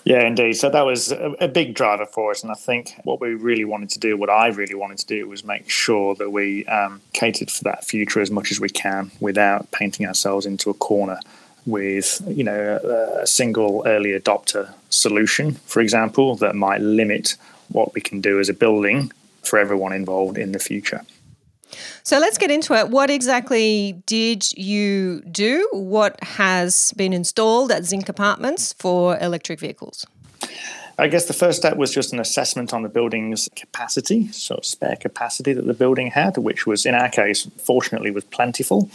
Yeah, 0.08 0.26
indeed. 0.26 0.54
So 0.54 0.70
that 0.70 0.86
was 0.86 1.12
a, 1.12 1.34
a, 1.38 1.48
big 1.48 1.74
driver 1.74 2.06
for 2.06 2.30
us. 2.30 2.42
And 2.42 2.50
I 2.50 2.54
think 2.54 2.98
what 3.04 3.20
we 3.20 3.34
really 3.34 3.66
wanted 3.66 3.90
to 3.90 3.98
do, 3.98 4.16
what 4.16 4.30
I 4.30 4.46
really 4.46 4.74
wanted 4.74 4.96
to 5.00 5.06
do, 5.06 5.28
was 5.28 5.44
make 5.44 5.68
sure 5.68 6.14
that 6.14 6.30
we 6.30 6.64
um, 6.64 7.02
catered 7.12 7.50
for 7.50 7.64
that 7.64 7.84
future 7.84 8.22
as 8.22 8.30
much 8.30 8.50
as 8.50 8.58
we 8.58 8.70
can 8.70 9.10
without 9.20 9.70
painting 9.70 10.06
ourselves 10.06 10.46
into 10.46 10.70
a 10.70 10.74
corner 10.74 11.20
with 11.66 12.22
you 12.26 12.42
know 12.42 12.80
a, 12.82 13.20
a 13.20 13.26
single 13.26 13.82
early 13.84 14.18
adopter 14.18 14.72
solution, 14.88 15.56
for 15.66 15.80
example, 15.80 16.36
that 16.36 16.54
might 16.54 16.80
limit 16.80 17.36
what 17.68 17.92
we 17.92 18.00
can 18.00 18.22
do 18.22 18.40
as 18.40 18.48
a 18.48 18.54
building 18.54 19.12
for 19.42 19.58
everyone 19.58 19.92
involved 19.92 20.38
in 20.38 20.52
the 20.52 20.58
future. 20.58 21.02
So 22.02 22.18
let's 22.18 22.38
get 22.38 22.50
into 22.50 22.74
it. 22.74 22.88
What 22.88 23.10
exactly 23.10 24.02
did 24.06 24.50
you 24.52 25.20
do? 25.22 25.68
What 25.72 26.22
has 26.22 26.92
been 26.96 27.12
installed 27.12 27.70
at 27.72 27.84
Zinc 27.84 28.08
Apartments 28.08 28.72
for 28.74 29.18
electric 29.18 29.60
vehicles? 29.60 30.06
I 31.00 31.06
guess 31.06 31.26
the 31.26 31.32
first 31.32 31.58
step 31.58 31.76
was 31.76 31.94
just 31.94 32.12
an 32.12 32.18
assessment 32.18 32.74
on 32.74 32.82
the 32.82 32.88
building's 32.88 33.48
capacity, 33.54 34.32
so 34.32 34.58
spare 34.62 34.96
capacity 34.96 35.52
that 35.52 35.64
the 35.64 35.74
building 35.74 36.10
had, 36.10 36.36
which 36.38 36.66
was 36.66 36.84
in 36.84 36.94
our 36.94 37.08
case, 37.08 37.48
fortunately, 37.58 38.10
was 38.10 38.24
plentiful. 38.24 38.90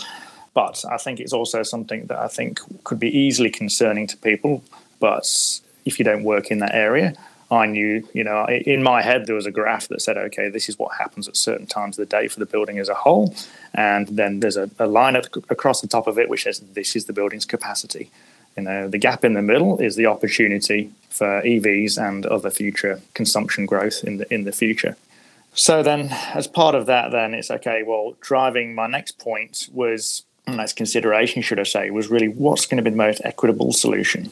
But 0.54 0.84
I 0.92 0.98
think 0.98 1.22
it's 1.22 1.32
also 1.32 1.64
something 1.64 2.08
that 2.08 2.20
I 2.20 2.28
think 2.28 2.60
could 2.84 3.00
be 3.00 3.10
easily 3.10 3.50
concerning 3.50 4.08
to 4.08 4.18
people. 4.18 4.64
But 5.00 5.26
if 5.86 5.98
you 5.98 6.04
don't 6.04 6.24
work 6.24 6.52
in 6.52 6.60
that 6.60 6.76
area, 6.76 7.14
I 7.54 7.66
knew, 7.68 8.08
you 8.14 8.24
know, 8.24 8.46
in 8.48 8.82
my 8.82 9.02
head 9.02 9.28
there 9.28 9.36
was 9.36 9.46
a 9.46 9.52
graph 9.52 9.88
that 9.90 10.02
said, 10.02 10.18
okay, 10.18 10.50
this 10.50 10.70
is 10.70 10.80
what 10.80 10.98
happens 10.98 11.28
at 11.28 11.38
certain 11.38 11.68
times 11.68 12.00
of 12.00 12.10
the 12.10 12.18
day 12.18 12.28
for 12.28 12.40
the 12.40 12.46
building 12.46 12.80
as 12.80 12.90
a 12.90 12.94
whole, 12.94 13.36
and 13.74 14.08
then 14.08 14.40
there's 14.40 14.58
a, 14.58 14.70
a 14.80 14.88
line 14.88 15.16
across 15.16 15.82
the 15.82 15.88
top 15.88 16.08
of 16.08 16.18
it 16.18 16.30
which 16.30 16.44
says 16.44 16.60
this 16.60 16.96
is 16.96 17.06
the 17.06 17.14
building's 17.14 17.46
capacity. 17.46 18.10
You 18.58 18.64
know, 18.64 18.88
the 18.88 18.98
gap 18.98 19.24
in 19.24 19.34
the 19.34 19.42
middle 19.42 19.80
is 19.80 19.96
the 19.96 20.06
opportunity 20.06 20.92
for 21.10 21.42
EVs 21.42 21.98
and 21.98 22.26
other 22.26 22.50
future 22.50 23.02
consumption 23.14 23.66
growth 23.66 24.04
in 24.04 24.18
the 24.18 24.34
in 24.34 24.44
the 24.44 24.52
future. 24.52 24.96
So 25.56 25.84
then, 25.84 26.10
as 26.34 26.48
part 26.48 26.74
of 26.74 26.88
that, 26.88 27.12
then 27.12 27.34
it's 27.34 27.52
okay. 27.52 27.84
Well, 27.84 28.16
driving 28.22 28.74
my 28.74 28.88
next 28.88 29.20
point 29.20 29.70
was 29.72 30.24
next 30.48 30.76
consideration, 30.76 31.42
should 31.42 31.60
I 31.60 31.64
say, 31.64 31.90
was 31.92 32.10
really 32.10 32.28
what's 32.28 32.66
going 32.66 32.78
to 32.78 32.84
be 32.84 32.90
the 32.90 32.98
most 32.98 33.22
equitable 33.24 33.72
solution, 33.72 34.32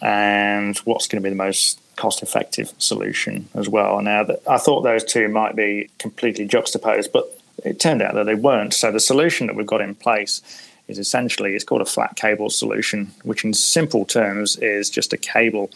and 0.00 0.76
what's 0.78 1.06
going 1.06 1.22
to 1.22 1.26
be 1.26 1.30
the 1.30 1.36
most 1.36 1.80
cost-effective 1.96 2.72
solution 2.78 3.48
as 3.54 3.68
well. 3.68 4.00
Now, 4.02 4.26
I 4.48 4.58
thought 4.58 4.82
those 4.82 5.04
two 5.04 5.28
might 5.28 5.54
be 5.54 5.90
completely 5.98 6.44
juxtaposed, 6.46 7.12
but 7.12 7.38
it 7.64 7.78
turned 7.78 8.02
out 8.02 8.14
that 8.14 8.24
they 8.24 8.34
weren't. 8.34 8.74
So 8.74 8.90
the 8.90 9.00
solution 9.00 9.46
that 9.46 9.56
we've 9.56 9.66
got 9.66 9.80
in 9.80 9.94
place 9.94 10.42
is 10.88 10.98
essentially 10.98 11.54
it's 11.54 11.64
called 11.64 11.80
a 11.80 11.86
flat 11.86 12.16
cable 12.16 12.50
solution, 12.50 13.12
which 13.22 13.44
in 13.44 13.54
simple 13.54 14.04
terms 14.04 14.56
is 14.56 14.90
just 14.90 15.12
a 15.12 15.16
cable, 15.16 15.70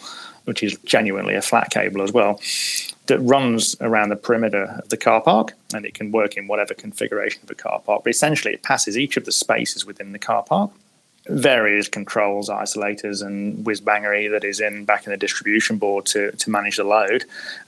which 0.44 0.62
is 0.62 0.76
genuinely 0.84 1.34
a 1.34 1.40
flat 1.40 1.70
cable 1.70 2.02
as 2.02 2.12
well, 2.12 2.40
that 3.06 3.18
runs 3.20 3.74
around 3.80 4.10
the 4.10 4.16
perimeter 4.16 4.64
of 4.82 4.88
the 4.90 4.96
car 4.96 5.22
park, 5.22 5.54
and 5.72 5.86
it 5.86 5.94
can 5.94 6.12
work 6.12 6.36
in 6.36 6.46
whatever 6.46 6.74
configuration 6.74 7.40
of 7.40 7.48
the 7.48 7.54
car 7.54 7.80
park. 7.80 8.02
But 8.04 8.10
essentially, 8.10 8.52
it 8.52 8.62
passes 8.62 8.98
each 8.98 9.16
of 9.16 9.24
the 9.24 9.32
spaces 9.32 9.86
within 9.86 10.12
the 10.12 10.18
car 10.18 10.42
park. 10.42 10.70
Various 11.28 11.88
controls, 11.88 12.48
isolators, 12.48 13.24
and 13.24 13.64
whiz 13.66 13.80
bangery 13.80 14.30
that 14.30 14.44
is 14.44 14.60
in 14.60 14.84
back 14.84 15.06
in 15.06 15.10
the 15.10 15.16
distribution 15.16 15.76
board 15.76 16.06
to, 16.06 16.32
to 16.32 16.50
manage 16.50 16.76
the 16.76 16.84
load. 16.84 17.24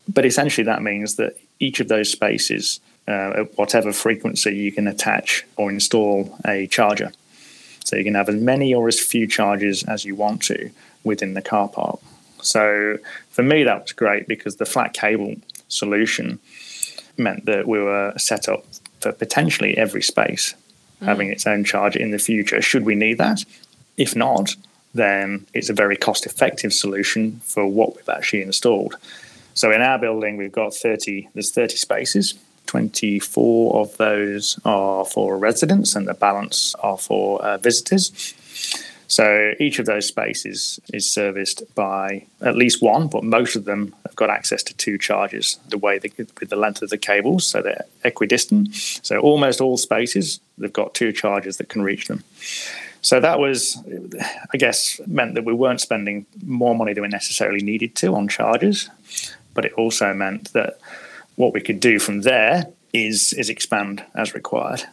But 0.09 0.25
essentially, 0.25 0.65
that 0.65 0.83
means 0.83 1.17
that 1.17 1.37
each 1.59 1.81
of 1.81 1.89
those 1.89 2.11
spaces, 2.11 2.81
uh, 3.07 3.43
at 3.43 3.59
whatever 3.59 3.93
frequency, 3.93 4.57
you 4.57 4.73
can 4.73 4.87
attach 4.87 5.45
or 5.57 5.71
install 5.71 6.39
a 6.47 6.67
charger. 6.69 7.13
So 7.85 7.97
you 7.97 8.05
can 8.05 8.15
have 8.15 8.29
as 8.29 8.41
many 8.41 8.75
or 8.75 8.89
as 8.89 8.99
few 8.99 9.27
charges 9.27 9.83
as 9.85 10.05
you 10.05 10.15
want 10.15 10.43
to 10.45 10.71
within 11.05 11.35
the 11.35 11.43
car 11.43 11.69
park. 11.69 12.01
So 12.43 12.99
for 13.31 13.43
me, 13.43 13.65
that 13.65 13.83
was 13.83 13.93
great 13.93 14.27
because 14.27 14.57
the 14.57 14.67
flat 14.67 14.95
cable 14.95 15.35
solution 15.69 16.39
meant 17.17 17.45
that 17.47 17.67
we 17.67 17.79
were 17.79 18.15
set 18.17 18.49
up 18.49 18.65
for 19.01 19.13
potentially 19.13 19.77
every 19.77 20.03
space 20.03 20.55
mm. 21.01 21.07
having 21.07 21.29
its 21.29 21.47
own 21.47 21.65
charger 21.65 21.99
in 21.99 22.11
the 22.11 22.19
future, 22.19 22.61
should 22.63 22.85
we 22.85 22.95
need 22.95 23.19
that. 23.19 23.45
If 23.97 24.17
not, 24.17 24.55
then 24.95 25.47
it's 25.55 25.71
a 25.71 25.75
very 25.75 25.97
cost 25.97 26.27
effective 26.27 26.73
solution 26.73 27.41
for 27.45 27.67
what 27.67 27.97
we've 27.97 28.09
actually 28.09 28.43
installed. 28.43 28.97
So 29.55 29.71
in 29.73 29.83
our 29.83 29.99
building, 29.99 30.37
we've 30.37 30.53
got 30.53 30.75
30, 30.75 31.29
there's 31.35 31.51
30 31.51 31.77
spaces 31.77 32.35
24 32.67 33.81
of 33.81 33.97
those 33.97 34.57
are 34.65 35.05
for 35.05 35.37
residents 35.37 35.97
and 35.97 36.07
the 36.07 36.15
balance 36.15 36.77
are 36.77 36.97
for 36.97 37.43
uh, 37.43 37.59
visitors. 37.59 38.33
So 39.11 39.55
each 39.59 39.81
of 39.81 39.87
those 39.87 40.07
spaces 40.07 40.79
is 40.93 41.11
serviced 41.11 41.65
by 41.75 42.27
at 42.41 42.55
least 42.55 42.81
one, 42.81 43.09
but 43.09 43.25
most 43.25 43.57
of 43.57 43.65
them 43.65 43.93
have 44.07 44.15
got 44.15 44.31
access 44.31 44.63
to 44.63 44.75
two 44.75 44.99
chargers. 44.99 45.59
The 45.69 45.79
way 45.79 45.99
they, 45.99 46.13
with 46.17 46.49
the 46.49 46.55
length 46.55 46.81
of 46.81 46.91
the 46.91 46.97
cables, 46.97 47.45
so 47.45 47.61
they're 47.61 47.87
equidistant. 48.05 48.73
So 49.03 49.19
almost 49.19 49.61
all 49.61 49.77
spaces 49.77 50.39
they've 50.59 50.73
got 50.73 50.95
two 50.95 51.13
chargers 51.13 51.57
that 51.57 51.69
can 51.69 51.83
reach 51.83 52.07
them. 52.07 52.23
So 53.03 53.19
that 53.19 53.41
was, 53.41 53.83
I 54.55 54.57
guess, 54.57 55.01
meant 55.09 55.35
that 55.35 55.45
we 55.45 55.55
weren't 55.55 55.81
spending 55.81 56.25
more 56.45 56.77
money 56.77 56.93
than 56.93 57.03
we 57.03 57.09
necessarily 57.09 57.63
needed 57.63 57.97
to 57.97 58.15
on 58.15 58.29
chargers, 58.29 58.91
but 59.55 59.65
it 59.65 59.73
also 59.73 60.15
meant 60.15 60.53
that 60.53 60.79
what 61.35 61.53
we 61.53 61.61
could 61.61 61.81
do 61.81 61.99
from 61.99 62.21
there 62.21 62.67
is 62.93 63.33
is 63.33 63.51
expand 63.51 64.05
as 64.15 64.35
required. 64.35 64.85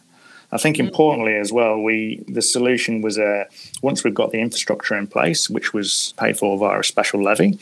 I 0.50 0.58
think 0.58 0.76
mm. 0.76 0.80
importantly 0.80 1.34
as 1.34 1.52
well, 1.52 1.80
we 1.80 2.24
the 2.28 2.42
solution 2.42 3.02
was 3.02 3.18
a 3.18 3.46
once 3.82 4.04
we've 4.04 4.14
got 4.14 4.30
the 4.30 4.40
infrastructure 4.40 4.96
in 4.96 5.06
place, 5.06 5.50
which 5.50 5.72
was 5.74 6.14
paid 6.18 6.38
for 6.38 6.56
via 6.58 6.80
a 6.80 6.84
special 6.84 7.22
levy, 7.22 7.58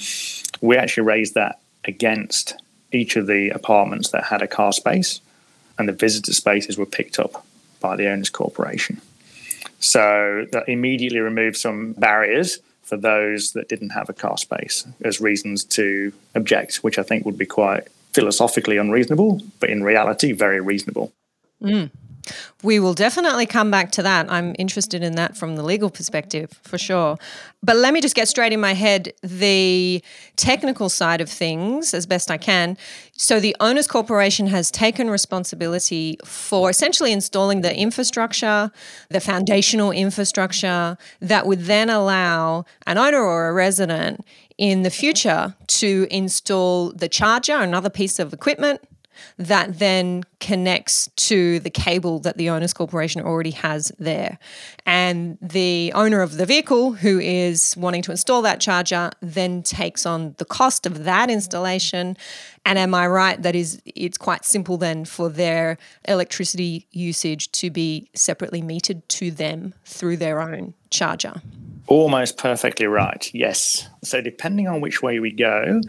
we 0.61 0.77
actually 0.77 1.05
raised 1.05 1.35
that 1.35 1.61
against 1.85 2.55
each 2.93 3.17
of 3.17 3.27
the 3.27 3.51
apartments 3.51 4.11
that 4.11 4.25
had 4.25 4.43
a 4.43 4.47
car 4.47 4.73
space, 4.73 5.21
and 5.79 5.89
the 5.89 5.93
visitor 5.93 6.33
spaces 6.33 6.79
were 6.79 6.87
picked 6.87 7.19
up 7.19 7.45
by 7.81 7.97
the 7.97 8.09
owners 8.09 8.31
corporation. 8.31 9.01
So 9.79 10.47
that 10.53 10.69
immediately 10.69 11.19
removed 11.19 11.57
some 11.57 11.93
barriers 11.93 12.59
for 12.83 12.97
those 12.97 13.53
that 13.53 13.69
didn't 13.69 13.91
have 13.91 14.09
a 14.09 14.13
car 14.13 14.39
space 14.39 14.87
as 15.05 15.21
reasons 15.21 15.65
to 15.65 16.13
object, 16.35 16.77
which 16.77 16.99
I 16.99 17.03
think 17.03 17.27
would 17.27 17.37
be 17.37 17.47
quite 17.47 17.89
philosophically 18.15 18.77
unreasonable, 18.77 19.43
but 19.61 19.71
in 19.71 19.83
reality, 19.83 20.33
very 20.33 20.61
reasonable. 20.61 21.13
Mm. 21.61 21.91
We 22.63 22.81
will 22.81 22.95
definitely 22.95 23.47
come 23.47 23.71
back 23.71 23.93
to 23.93 24.03
that. 24.03 24.31
I'm 24.31 24.55
interested 24.59 25.03
in 25.03 25.15
that 25.17 25.37
from 25.37 25.57
the 25.57 25.63
legal 25.63 25.91
perspective 25.91 26.59
for 26.63 26.79
sure. 26.79 27.17
But 27.63 27.77
let 27.77 27.93
me 27.93 28.01
just 28.01 28.15
get 28.15 28.29
straight 28.29 28.53
in 28.53 28.61
my 28.61 28.75
head 28.75 29.13
the 29.23 30.03
technical 30.37 30.89
side 30.89 31.21
of 31.21 31.29
things 31.29 31.95
as 31.95 32.07
best 32.07 32.31
I 32.31 32.39
can. 32.39 32.77
So, 33.13 33.41
the 33.41 33.57
Owners 33.61 33.89
Corporation 33.89 34.47
has 34.49 34.71
taken 34.71 35.11
responsibility 35.11 36.19
for 36.25 36.71
essentially 36.71 37.13
installing 37.13 37.63
the 37.63 37.77
infrastructure, 37.77 38.71
the 39.11 39.21
foundational 39.21 39.91
infrastructure 39.91 40.97
that 41.21 41.47
would 41.47 41.61
then 41.63 41.91
allow 41.91 42.65
an 42.87 42.99
owner 42.99 43.21
or 43.21 43.49
a 43.49 43.53
resident 43.53 44.25
in 44.59 44.83
the 44.83 44.91
future 44.91 45.55
to 45.67 46.07
install 46.11 46.93
the 46.93 47.09
charger, 47.09 47.57
another 47.57 47.91
piece 47.91 48.19
of 48.19 48.33
equipment 48.33 48.81
that 49.39 49.79
then 49.79 50.25
connects 50.41 51.09
to 51.17 51.61
the 51.61 51.71
cable 51.71 52.19
that 52.21 52.37
the 52.37 52.51
owners 52.51 52.73
corporation 52.73 53.21
already 53.23 53.51
has 53.51 53.91
there. 53.99 54.39
And 54.85 55.39
the 55.41 55.93
owner 55.95 56.21
of 56.21 56.37
the 56.37 56.47
vehicle 56.47 56.93
who 56.93 57.19
is 57.19 57.77
wanting 57.77 58.03
to 58.03 58.11
install 58.11 58.43
that 58.43 58.61
charger 58.61 59.11
then 59.21 59.63
takes 59.63 60.07
on 60.07 60.35
the 60.39 60.45
cost 60.45 60.87
of 60.87 61.05
that 61.05 61.31
installation. 61.31 62.17
And 62.65 62.79
am 62.79 62.95
I 62.95 63.07
right 63.07 63.41
that 63.43 63.55
is 63.55 63.81
it's 63.85 64.19
quite 64.19 64.45
simple 64.45 64.77
then 64.77 65.05
for 65.05 65.29
their 65.29 65.79
electricity 66.07 66.87
usage 66.91 67.51
to 67.53 67.71
be 67.71 68.11
separately 68.15 68.63
metered 68.63 69.03
to 69.09 69.31
them 69.31 69.75
through 69.85 70.19
their 70.19 70.41
own 70.41 70.75
charger? 70.91 71.43
Almost 71.89 72.37
perfectly 72.37 72.87
right. 72.87 73.31
Yes. 73.33 73.89
So 74.03 74.21
depending 74.21 74.67
on 74.67 74.81
which 74.81 75.03
way 75.03 75.21
we 75.21 75.31
go, 75.31 75.81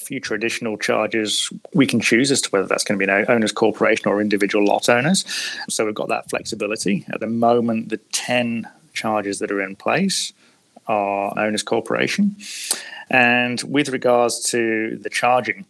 future 0.00 0.34
additional 0.34 0.76
charges 0.76 1.50
we 1.74 1.86
can 1.86 2.00
choose 2.00 2.30
as 2.30 2.40
to 2.40 2.50
whether 2.50 2.66
that's 2.66 2.84
going 2.84 2.98
to 2.98 3.06
be 3.06 3.10
an 3.10 3.26
owner's 3.28 3.52
corporation 3.52 4.08
or 4.08 4.20
individual 4.20 4.64
lot 4.64 4.88
owners. 4.88 5.24
So 5.68 5.84
we've 5.84 5.94
got 5.94 6.08
that 6.08 6.30
flexibility. 6.30 7.04
At 7.12 7.20
the 7.20 7.26
moment, 7.26 7.90
the 7.90 7.98
10 7.98 8.68
charges 8.92 9.38
that 9.38 9.50
are 9.50 9.62
in 9.62 9.76
place 9.76 10.32
are 10.86 11.38
owners 11.38 11.62
corporation. 11.62 12.36
And 13.10 13.62
with 13.62 13.88
regards 13.88 14.40
to 14.50 14.96
the 14.96 15.10
charging, 15.10 15.66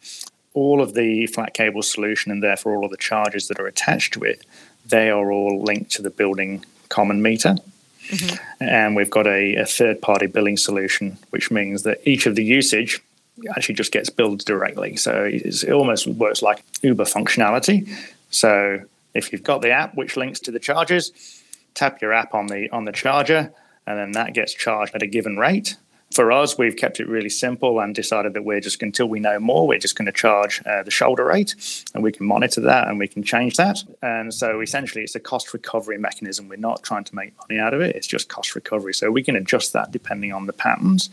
all 0.55 0.81
of 0.81 0.95
the 0.95 1.27
flat 1.27 1.55
cable 1.55 1.83
solution 1.83 2.33
and 2.33 2.43
therefore 2.43 2.77
all 2.77 2.85
of 2.85 2.91
the 2.91 2.97
charges 2.97 3.49
that 3.49 3.59
are 3.61 3.67
attached 3.67 4.15
to 4.15 4.23
it, 4.23 4.45
they 4.87 5.11
are 5.11 5.31
all 5.31 5.63
linked 5.63 5.91
to 5.93 6.03
the 6.03 6.11
building 6.11 6.65
common 6.89 7.23
meter. 7.23 7.57
Mm-hmm. 8.09 8.65
And 8.65 8.97
we've 8.97 9.11
got 9.11 9.27
a, 9.27 9.57
a 9.57 9.67
third 9.67 10.03
party 10.03 10.27
billing 10.27 10.57
solution, 10.57 11.19
which 11.31 11.51
means 11.51 11.83
that 11.85 12.01
each 12.05 12.27
of 12.27 12.35
the 12.35 12.45
usage 12.45 13.03
actually 13.55 13.75
just 13.75 13.93
gets 13.93 14.11
billed 14.11 14.45
directly. 14.45 14.97
So 14.97 15.29
it 15.31 15.71
almost 15.71 16.07
works 16.07 16.43
like 16.43 16.63
Uber 16.83 17.05
functionality. 17.05 17.89
So 18.31 18.81
if 19.15 19.33
you've 19.33 19.43
got 19.43 19.63
the 19.63 19.71
app 19.71 19.95
which 19.95 20.17
links 20.17 20.41
to 20.41 20.51
the 20.51 20.59
chargers, 20.59 21.13
tap 21.75 22.01
your 22.01 22.13
app 22.13 22.35
on 22.35 22.47
the 22.47 22.69
on 22.71 22.85
the 22.85 22.93
charger, 22.93 23.53
and 23.87 23.99
then 23.99 24.13
that 24.13 24.35
gets 24.35 24.55
charged 24.55 24.95
at 24.95 25.03
a 25.03 25.07
given 25.07 25.37
rate. 25.37 25.77
For 26.13 26.33
us, 26.33 26.59
we've 26.59 26.77
kept 26.77 26.99
it 26.99 27.07
really 27.07 27.29
simple 27.29 27.79
and 27.79 27.95
decided 27.95 28.35
that 28.35 28.45
we're 28.45 28.59
just 28.59 28.83
until 28.83 29.07
we 29.07 29.21
know 29.21 29.39
more, 29.39 29.69
we're 29.69 29.79
just 29.79 29.95
going 29.95 30.07
to 30.07 30.13
charge 30.13 30.61
uh, 30.67 30.83
the 30.83 30.91
shoulder 30.91 31.25
rate, 31.25 31.55
and 31.95 32.03
we 32.03 32.11
can 32.11 32.27
monitor 32.27 32.61
that 32.63 32.89
and 32.89 32.99
we 32.99 33.07
can 33.07 33.23
change 33.23 33.57
that. 33.57 33.85
And 34.03 34.35
so 34.35 34.61
essentially, 34.61 35.05
it's 35.05 35.15
a 35.15 35.21
cost 35.21 35.53
recovery 35.53 35.99
mechanism. 35.99 36.49
We're 36.49 36.57
not 36.57 36.83
trying 36.83 37.05
to 37.05 37.15
make 37.15 37.33
money 37.39 37.61
out 37.61 37.75
of 37.75 37.81
it; 37.81 37.95
it's 37.95 38.09
just 38.09 38.29
cost 38.29 38.57
recovery. 38.57 38.93
So 38.93 39.13
we 39.13 39.23
can 39.23 39.37
adjust 39.37 39.73
that 39.73 39.93
depending 39.93 40.33
on 40.33 40.47
the 40.47 40.53
patterns. 40.53 41.11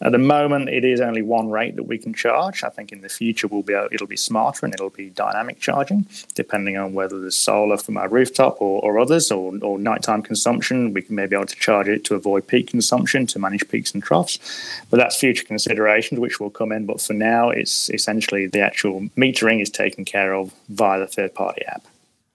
At 0.00 0.12
the 0.12 0.18
moment, 0.18 0.68
it 0.68 0.84
is 0.84 1.00
only 1.00 1.22
one 1.22 1.50
rate 1.50 1.74
that 1.74 1.82
we 1.84 1.98
can 1.98 2.14
charge. 2.14 2.62
I 2.62 2.68
think 2.68 2.92
in 2.92 3.00
the 3.00 3.08
future 3.08 3.48
we'll 3.48 3.62
be 3.62 3.74
it'll 3.74 4.06
be 4.06 4.16
smarter 4.16 4.64
and 4.64 4.72
it'll 4.72 4.90
be 4.90 5.10
dynamic 5.10 5.58
charging, 5.58 6.06
depending 6.34 6.76
on 6.76 6.94
whether 6.94 7.20
there's 7.20 7.36
solar 7.36 7.76
from 7.76 7.96
our 7.96 8.08
rooftop 8.08 8.62
or, 8.62 8.80
or 8.82 9.00
others, 9.00 9.32
or, 9.32 9.58
or 9.60 9.78
nighttime 9.78 10.22
consumption. 10.22 10.94
We 10.94 11.02
can 11.02 11.16
maybe 11.16 11.30
be 11.30 11.36
able 11.36 11.46
to 11.46 11.56
charge 11.56 11.88
it 11.88 12.04
to 12.04 12.14
avoid 12.14 12.46
peak 12.46 12.68
consumption 12.68 13.26
to 13.26 13.40
manage 13.40 13.68
peaks 13.68 13.92
and 13.92 14.02
troughs. 14.02 14.38
But 14.88 14.98
that's 14.98 15.16
future 15.16 15.44
considerations 15.44 16.20
which 16.20 16.38
will 16.38 16.50
come 16.50 16.70
in. 16.70 16.86
But 16.86 17.00
for 17.00 17.14
now, 17.14 17.50
it's 17.50 17.90
essentially 17.90 18.46
the 18.46 18.60
actual 18.60 19.00
metering 19.16 19.60
is 19.60 19.70
taken 19.70 20.04
care 20.04 20.32
of 20.32 20.52
via 20.68 21.00
the 21.00 21.08
third 21.08 21.34
party 21.34 21.64
app. 21.66 21.84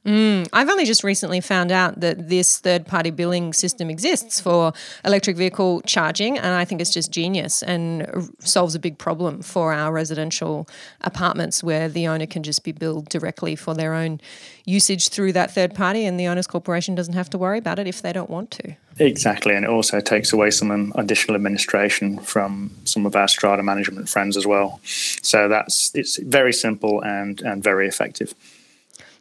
Mm, 0.05 0.49
I've 0.51 0.67
only 0.67 0.83
just 0.83 1.01
recently 1.01 1.39
found 1.39 1.71
out 1.71 2.01
that 2.01 2.27
this 2.27 2.59
third 2.59 2.85
party 2.85 3.09
billing 3.09 3.53
system 3.53 3.89
exists 3.89 4.41
for 4.41 4.73
electric 5.05 5.37
vehicle 5.37 5.81
charging, 5.81 6.37
and 6.37 6.47
I 6.47 6.65
think 6.65 6.81
it's 6.81 6.93
just 6.93 7.09
genius 7.09 7.63
and 7.63 8.33
solves 8.39 8.75
a 8.75 8.79
big 8.79 8.97
problem 8.97 9.41
for 9.41 9.73
our 9.73 9.93
residential 9.93 10.67
apartments 11.01 11.63
where 11.63 11.87
the 11.87 12.07
owner 12.07 12.25
can 12.25 12.43
just 12.43 12.65
be 12.65 12.73
billed 12.73 13.07
directly 13.07 13.55
for 13.55 13.73
their 13.73 13.93
own 13.93 14.19
usage 14.65 15.07
through 15.07 15.31
that 15.33 15.51
third 15.51 15.73
party, 15.73 16.05
and 16.05 16.19
the 16.19 16.27
owner's 16.27 16.47
corporation 16.47 16.95
doesn't 16.95 17.13
have 17.13 17.29
to 17.29 17.37
worry 17.37 17.57
about 17.57 17.79
it 17.79 17.87
if 17.87 18.01
they 18.01 18.11
don't 18.11 18.29
want 18.29 18.51
to. 18.51 18.75
Exactly, 18.99 19.55
and 19.55 19.63
it 19.63 19.71
also 19.71 20.01
takes 20.01 20.33
away 20.33 20.51
some 20.51 20.91
additional 20.95 21.35
administration 21.35 22.19
from 22.19 22.71
some 22.83 23.05
of 23.05 23.15
our 23.15 23.29
strata 23.29 23.63
management 23.63 24.09
friends 24.09 24.35
as 24.35 24.45
well. 24.45 24.81
So 24.83 25.47
that's 25.47 25.95
it's 25.95 26.17
very 26.17 26.51
simple 26.51 27.01
and, 27.01 27.41
and 27.41 27.63
very 27.63 27.87
effective. 27.87 28.35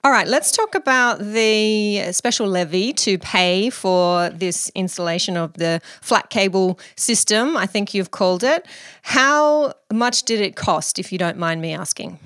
All 0.04 0.10
right, 0.10 0.26
let's 0.26 0.50
talk 0.50 0.74
about 0.74 1.20
the 1.20 2.10
special 2.10 2.48
levy 2.48 2.92
to 2.94 3.18
pay 3.18 3.70
for 3.70 4.30
this 4.30 4.68
installation 4.74 5.36
of 5.36 5.52
the 5.52 5.80
flat 6.00 6.28
cable 6.28 6.80
system, 6.96 7.56
I 7.56 7.66
think 7.66 7.94
you've 7.94 8.10
called 8.10 8.42
it. 8.42 8.66
How 9.02 9.74
much 9.92 10.24
did 10.24 10.40
it 10.40 10.56
cost, 10.56 10.98
if 10.98 11.12
you 11.12 11.18
don't 11.18 11.38
mind 11.38 11.62
me 11.62 11.72
asking? 11.72 12.18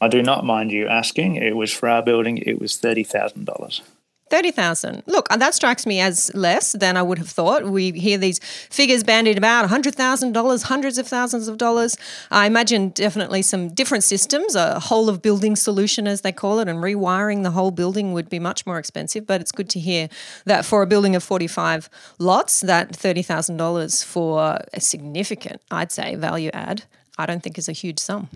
I 0.00 0.08
do 0.08 0.20
not 0.20 0.44
mind 0.44 0.72
you 0.72 0.88
asking. 0.88 1.36
It 1.36 1.54
was 1.54 1.72
for 1.72 1.88
our 1.88 2.02
building, 2.02 2.38
it 2.38 2.60
was 2.60 2.76
$30,000. 2.76 3.82
30,000. 4.32 5.02
Look, 5.04 5.26
uh, 5.30 5.36
that 5.36 5.54
strikes 5.54 5.84
me 5.84 6.00
as 6.00 6.30
less 6.34 6.72
than 6.72 6.96
I 6.96 7.02
would 7.02 7.18
have 7.18 7.28
thought. 7.28 7.66
We 7.66 7.92
hear 7.92 8.16
these 8.16 8.38
figures 8.70 9.04
bandied 9.04 9.36
about 9.36 9.68
$100,000, 9.68 10.62
hundreds 10.62 10.96
of 10.96 11.06
thousands 11.06 11.48
of 11.48 11.58
dollars. 11.58 11.98
I 12.30 12.46
imagine 12.46 12.88
definitely 12.88 13.42
some 13.42 13.68
different 13.68 14.04
systems, 14.04 14.54
a 14.54 14.80
whole 14.80 15.10
of 15.10 15.20
building 15.20 15.54
solution, 15.54 16.06
as 16.06 16.22
they 16.22 16.32
call 16.32 16.60
it, 16.60 16.68
and 16.68 16.78
rewiring 16.78 17.42
the 17.42 17.50
whole 17.50 17.70
building 17.70 18.14
would 18.14 18.30
be 18.30 18.38
much 18.38 18.64
more 18.64 18.78
expensive. 18.78 19.26
But 19.26 19.42
it's 19.42 19.52
good 19.52 19.68
to 19.68 19.78
hear 19.78 20.08
that 20.46 20.64
for 20.64 20.80
a 20.80 20.86
building 20.86 21.14
of 21.14 21.22
45 21.22 21.90
lots, 22.18 22.62
that 22.62 22.92
$30,000 22.92 24.02
for 24.02 24.58
a 24.72 24.80
significant, 24.80 25.60
I'd 25.70 25.92
say, 25.92 26.14
value 26.14 26.50
add 26.54 26.84
I 27.18 27.26
don't 27.26 27.42
think 27.42 27.58
is 27.58 27.68
a 27.68 27.72
huge 27.72 27.98
sum. 27.98 28.28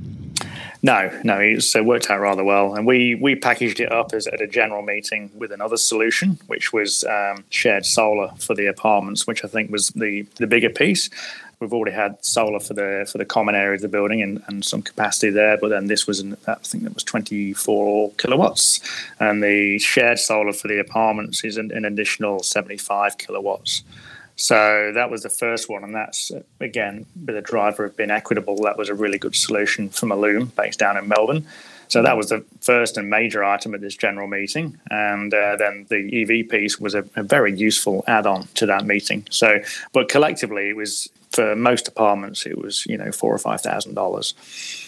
No, 0.82 1.10
no, 1.24 1.38
it's 1.38 1.74
uh, 1.74 1.82
worked 1.82 2.10
out 2.10 2.20
rather 2.20 2.44
well, 2.44 2.74
and 2.74 2.86
we 2.86 3.14
we 3.14 3.34
packaged 3.34 3.80
it 3.80 3.90
up 3.90 4.12
as 4.12 4.26
at 4.26 4.42
a 4.42 4.46
general 4.46 4.82
meeting 4.82 5.30
with 5.34 5.50
another 5.50 5.78
solution, 5.78 6.38
which 6.46 6.72
was 6.72 7.02
um, 7.04 7.44
shared 7.48 7.86
solar 7.86 8.32
for 8.38 8.54
the 8.54 8.66
apartments, 8.66 9.26
which 9.26 9.44
I 9.44 9.48
think 9.48 9.70
was 9.70 9.88
the 9.90 10.26
the 10.36 10.46
bigger 10.46 10.68
piece. 10.68 11.08
We've 11.58 11.72
already 11.72 11.96
had 11.96 12.22
solar 12.22 12.60
for 12.60 12.74
the 12.74 13.08
for 13.10 13.16
the 13.16 13.24
common 13.24 13.54
area 13.54 13.76
of 13.76 13.80
the 13.80 13.88
building 13.88 14.20
and, 14.20 14.42
and 14.46 14.62
some 14.62 14.82
capacity 14.82 15.30
there, 15.30 15.56
but 15.56 15.70
then 15.70 15.86
this 15.86 16.06
was 16.06 16.20
an, 16.20 16.36
I 16.46 16.56
think 16.56 16.84
that 16.84 16.92
was 16.92 17.04
24 17.04 18.12
kilowatts, 18.18 18.80
and 19.18 19.42
the 19.42 19.78
shared 19.78 20.18
solar 20.18 20.52
for 20.52 20.68
the 20.68 20.78
apartments 20.78 21.44
is 21.44 21.56
an, 21.56 21.72
an 21.72 21.86
additional 21.86 22.42
75 22.42 23.16
kilowatts. 23.16 23.84
So 24.36 24.92
that 24.94 25.10
was 25.10 25.22
the 25.22 25.30
first 25.30 25.68
one, 25.68 25.82
and 25.82 25.94
that's 25.94 26.30
again 26.60 27.06
with 27.24 27.34
the 27.34 27.42
driver 27.42 27.84
of 27.86 27.96
being 27.96 28.10
equitable. 28.10 28.56
That 28.62 28.76
was 28.76 28.90
a 28.90 28.94
really 28.94 29.18
good 29.18 29.34
solution 29.34 29.88
from 29.88 30.12
Allume, 30.12 30.52
based 30.56 30.78
down 30.78 30.98
in 30.98 31.08
Melbourne. 31.08 31.46
So 31.88 32.02
that 32.02 32.16
was 32.16 32.28
the 32.28 32.44
first 32.60 32.98
and 32.98 33.08
major 33.08 33.44
item 33.44 33.74
at 33.74 33.80
this 33.80 33.96
general 33.96 34.26
meeting, 34.26 34.78
and 34.90 35.32
uh, 35.32 35.56
then 35.56 35.86
the 35.88 36.22
EV 36.22 36.48
piece 36.48 36.78
was 36.78 36.94
a, 36.94 37.04
a 37.16 37.22
very 37.22 37.56
useful 37.56 38.04
add-on 38.06 38.48
to 38.54 38.66
that 38.66 38.84
meeting. 38.84 39.26
So, 39.30 39.60
but 39.92 40.08
collectively, 40.08 40.68
it 40.68 40.76
was 40.76 41.08
for 41.30 41.54
most 41.56 41.88
apartments, 41.88 42.44
it 42.44 42.58
was 42.58 42.84
you 42.86 42.98
know 42.98 43.12
four 43.12 43.34
or 43.34 43.38
five 43.38 43.62
thousand 43.62 43.94
dollars 43.94 44.34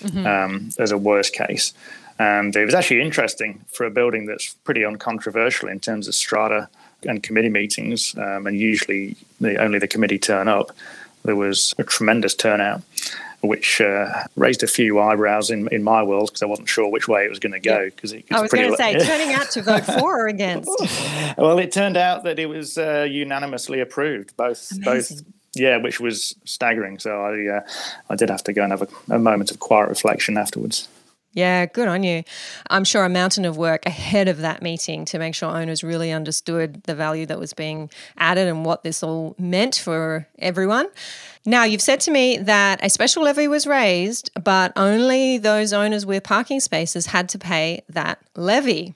mm-hmm. 0.01 0.27
um, 0.27 0.71
as 0.79 0.91
a 0.91 0.99
worst 0.99 1.33
case. 1.33 1.73
And 2.19 2.55
it 2.57 2.65
was 2.65 2.75
actually 2.75 3.01
interesting 3.01 3.65
for 3.69 3.87
a 3.87 3.91
building 3.91 4.27
that's 4.27 4.55
pretty 4.65 4.85
uncontroversial 4.85 5.69
in 5.69 5.79
terms 5.79 6.09
of 6.09 6.17
strata 6.17 6.69
and 7.05 7.23
committee 7.23 7.49
meetings, 7.49 8.15
um, 8.19 8.47
and 8.47 8.59
usually 8.59 9.17
the, 9.41 9.57
only 9.57 9.79
the 9.79 9.89
committee 9.89 10.19
turn 10.19 10.49
up. 10.49 10.73
There 11.25 11.37
was 11.37 11.75
a 11.79 11.85
tremendous 11.85 12.35
turnout, 12.35 12.83
which 13.43 13.81
uh, 13.81 14.25
raised 14.37 14.63
a 14.63 14.67
few 14.67 14.99
eyebrows 14.99 15.51
in 15.51 15.69
in 15.69 15.83
my 15.83 16.03
world 16.03 16.29
because 16.29 16.43
I 16.43 16.47
wasn't 16.47 16.69
sure 16.69 16.89
which 16.91 17.09
way 17.09 17.25
it 17.25 17.31
was 17.31 17.39
going 17.39 17.53
to 17.53 17.61
go. 17.61 17.87
Because 17.87 18.15
I 18.15 18.41
was 18.41 18.51
going 18.51 18.71
to 18.71 18.77
say, 18.77 18.99
turning 19.05 19.35
out 19.35 19.51
to 19.51 19.63
vote 19.63 19.85
for 19.85 20.25
or 20.25 20.27
against. 20.29 20.69
well, 21.39 21.59
it 21.59 21.73
turned 21.73 21.97
out 21.97 22.25
that 22.25 22.39
it 22.39 22.47
was 22.47 22.79
uh, 22.79 23.07
unanimously 23.09 23.81
approved. 23.81 24.37
Both 24.37 24.71
Amazing. 24.73 25.19
both 25.19 25.25
yeah, 25.55 25.77
which 25.79 26.01
was 26.01 26.35
staggering. 26.45 26.99
So 26.99 27.23
I 27.23 27.57
uh, 27.57 27.61
I 28.11 28.17
did 28.17 28.31
have 28.31 28.45
to 28.45 28.53
go 28.53 28.63
and 28.63 28.73
have 28.73 28.83
a, 28.83 29.15
a 29.15 29.19
moment 29.19 29.51
of 29.51 29.59
quiet 29.59 29.89
reflection 29.89 30.37
afterwards. 30.37 30.89
Yeah, 31.39 31.67
good 31.67 31.87
on 31.87 32.03
you. 32.03 32.25
I'm 32.69 32.83
sure 32.83 33.05
a 33.05 33.09
mountain 33.09 33.45
of 33.45 33.57
work 33.57 33.87
ahead 33.87 34.27
of 34.27 34.39
that 34.39 34.61
meeting 34.61 35.05
to 35.05 35.21
make 35.21 35.37
sure 35.37 35.49
owners 35.49 35.85
really 35.85 36.11
understood 36.11 36.83
the 36.83 36.97
value 36.97 37.27
that 37.27 37.39
was 37.39 37.53
being 37.53 37.91
added 38.17 38.49
and 38.49 38.65
what 38.65 38.83
this 38.83 39.05
all 39.05 39.37
meant 39.39 39.77
for 39.77 40.27
everyone. 40.41 40.89
Now, 41.47 41.63
you've 41.63 41.81
said 41.81 42.01
to 42.01 42.11
me 42.11 42.39
that 42.39 42.85
a 42.85 42.91
special 42.91 43.23
levy 43.23 43.47
was 43.47 43.69
raised, 43.69 44.33
but 44.43 44.73
only 44.75 45.39
those 45.39 45.73
owners 45.73 46.05
with 46.05 46.25
parking 46.25 46.59
spaces 46.59 47.07
had 47.07 47.29
to 47.29 47.39
pay 47.39 47.85
that 47.89 48.19
levy. 48.35 48.95